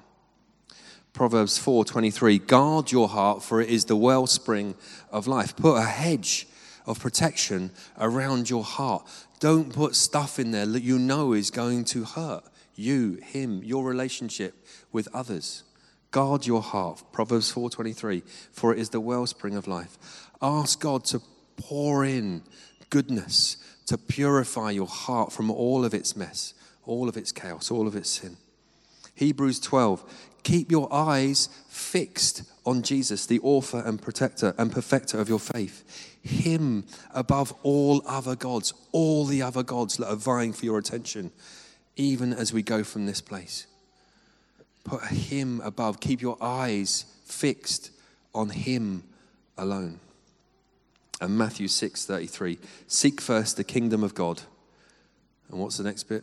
Proverbs 1.12 1.58
4:23 1.58 2.46
Guard 2.46 2.92
your 2.92 3.08
heart 3.08 3.42
for 3.42 3.60
it 3.60 3.68
is 3.68 3.84
the 3.86 3.96
wellspring 3.96 4.74
of 5.10 5.26
life. 5.26 5.54
Put 5.56 5.74
a 5.74 5.82
hedge 5.82 6.47
of 6.88 6.98
protection 6.98 7.70
around 7.98 8.50
your 8.50 8.64
heart. 8.64 9.06
Don't 9.38 9.72
put 9.72 9.94
stuff 9.94 10.38
in 10.38 10.50
there 10.50 10.66
that 10.66 10.82
you 10.82 10.98
know 10.98 11.34
is 11.34 11.50
going 11.50 11.84
to 11.84 12.04
hurt 12.04 12.44
you, 12.74 13.18
him, 13.22 13.62
your 13.62 13.84
relationship 13.84 14.54
with 14.90 15.06
others. 15.12 15.64
Guard 16.10 16.46
your 16.46 16.62
heart. 16.62 17.02
Proverbs 17.12 17.52
4:23 17.52 18.22
for 18.52 18.72
it 18.72 18.78
is 18.78 18.88
the 18.88 19.00
wellspring 19.00 19.54
of 19.54 19.68
life. 19.68 19.98
Ask 20.40 20.80
God 20.80 21.04
to 21.06 21.20
pour 21.56 22.04
in 22.04 22.42
goodness 22.88 23.58
to 23.86 23.98
purify 23.98 24.70
your 24.70 24.86
heart 24.86 25.32
from 25.32 25.50
all 25.50 25.84
of 25.84 25.92
its 25.92 26.16
mess, 26.16 26.54
all 26.84 27.08
of 27.08 27.16
its 27.16 27.32
chaos, 27.32 27.70
all 27.70 27.86
of 27.86 27.94
its 27.94 28.08
sin. 28.08 28.36
Hebrews 29.18 29.58
12 29.60 30.04
keep 30.44 30.70
your 30.70 30.90
eyes 30.92 31.48
fixed 31.68 32.42
on 32.64 32.82
Jesus, 32.82 33.26
the 33.26 33.40
author 33.40 33.82
and 33.84 34.00
protector 34.00 34.54
and 34.56 34.72
perfecter 34.72 35.20
of 35.20 35.28
your 35.28 35.38
faith. 35.38 36.16
Him 36.22 36.84
above 37.14 37.52
all 37.62 38.02
other 38.06 38.36
gods, 38.36 38.72
all 38.92 39.24
the 39.26 39.42
other 39.42 39.62
gods 39.62 39.96
that 39.96 40.08
are 40.08 40.16
vying 40.16 40.52
for 40.52 40.64
your 40.64 40.78
attention, 40.78 41.32
even 41.96 42.32
as 42.32 42.52
we 42.52 42.62
go 42.62 42.82
from 42.84 43.06
this 43.06 43.20
place. 43.20 43.66
Put 44.84 45.04
Him 45.04 45.60
above. 45.62 46.00
Keep 46.00 46.22
your 46.22 46.38
eyes 46.40 47.04
fixed 47.24 47.90
on 48.34 48.50
Him 48.50 49.02
alone. 49.58 50.00
And 51.20 51.36
Matthew 51.36 51.68
6 51.68 52.06
33 52.06 52.58
Seek 52.86 53.20
first 53.20 53.56
the 53.56 53.64
kingdom 53.64 54.02
of 54.04 54.14
God. 54.14 54.42
And 55.50 55.60
what's 55.60 55.76
the 55.76 55.84
next 55.84 56.04
bit? 56.04 56.22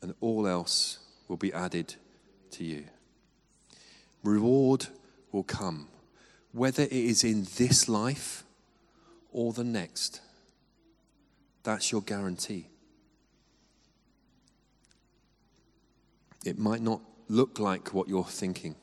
And 0.00 0.14
all 0.20 0.48
else 0.48 0.98
will 1.32 1.38
be 1.38 1.52
added 1.54 1.94
to 2.50 2.62
you. 2.62 2.84
Reward 4.22 4.88
will 5.32 5.42
come, 5.42 5.88
whether 6.52 6.82
it 6.82 6.92
is 6.92 7.24
in 7.24 7.46
this 7.56 7.88
life 7.88 8.44
or 9.32 9.54
the 9.54 9.64
next. 9.64 10.20
That's 11.62 11.90
your 11.90 12.02
guarantee. 12.02 12.66
It 16.44 16.58
might 16.58 16.82
not 16.82 17.00
look 17.28 17.58
like 17.58 17.94
what 17.94 18.08
you're 18.08 18.24
thinking, 18.24 18.76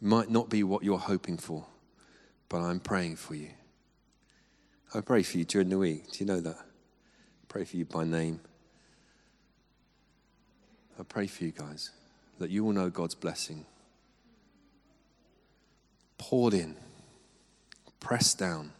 it 0.00 0.06
might 0.06 0.30
not 0.30 0.48
be 0.48 0.62
what 0.62 0.82
you're 0.82 0.96
hoping 0.96 1.36
for, 1.36 1.66
but 2.48 2.62
I'm 2.62 2.80
praying 2.80 3.16
for 3.16 3.34
you. 3.34 3.50
I 4.94 5.02
pray 5.02 5.22
for 5.22 5.36
you 5.36 5.44
during 5.44 5.68
the 5.68 5.76
week. 5.76 6.10
Do 6.10 6.20
you 6.20 6.26
know 6.26 6.40
that? 6.40 6.56
I 6.56 7.44
pray 7.48 7.66
for 7.66 7.76
you 7.76 7.84
by 7.84 8.04
name. 8.04 8.40
I 11.00 11.02
pray 11.02 11.26
for 11.26 11.44
you 11.44 11.50
guys 11.50 11.92
that 12.38 12.50
you 12.50 12.62
will 12.62 12.74
know 12.74 12.90
God's 12.90 13.14
blessing 13.14 13.64
poured 16.18 16.52
in, 16.52 16.76
pressed 18.00 18.38
down, 18.38 18.72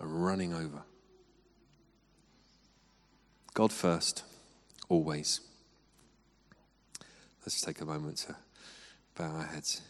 and 0.00 0.24
running 0.24 0.52
over. 0.52 0.82
God 3.54 3.72
first, 3.72 4.24
always. 4.88 5.40
Let's 7.46 7.60
take 7.60 7.80
a 7.80 7.84
moment 7.84 8.16
to 8.18 8.34
bow 9.16 9.30
our 9.30 9.46
heads. 9.46 9.80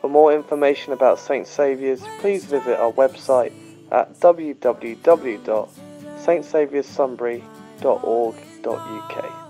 For 0.00 0.08
more 0.08 0.32
information 0.32 0.92
about 0.92 1.18
St 1.18 1.48
Saviour's, 1.48 2.02
please 2.20 2.44
visit 2.44 2.78
our 2.78 2.92
website 2.92 3.52
at 3.90 4.14
www.stsavioursunbury.org.uk. 8.66 9.45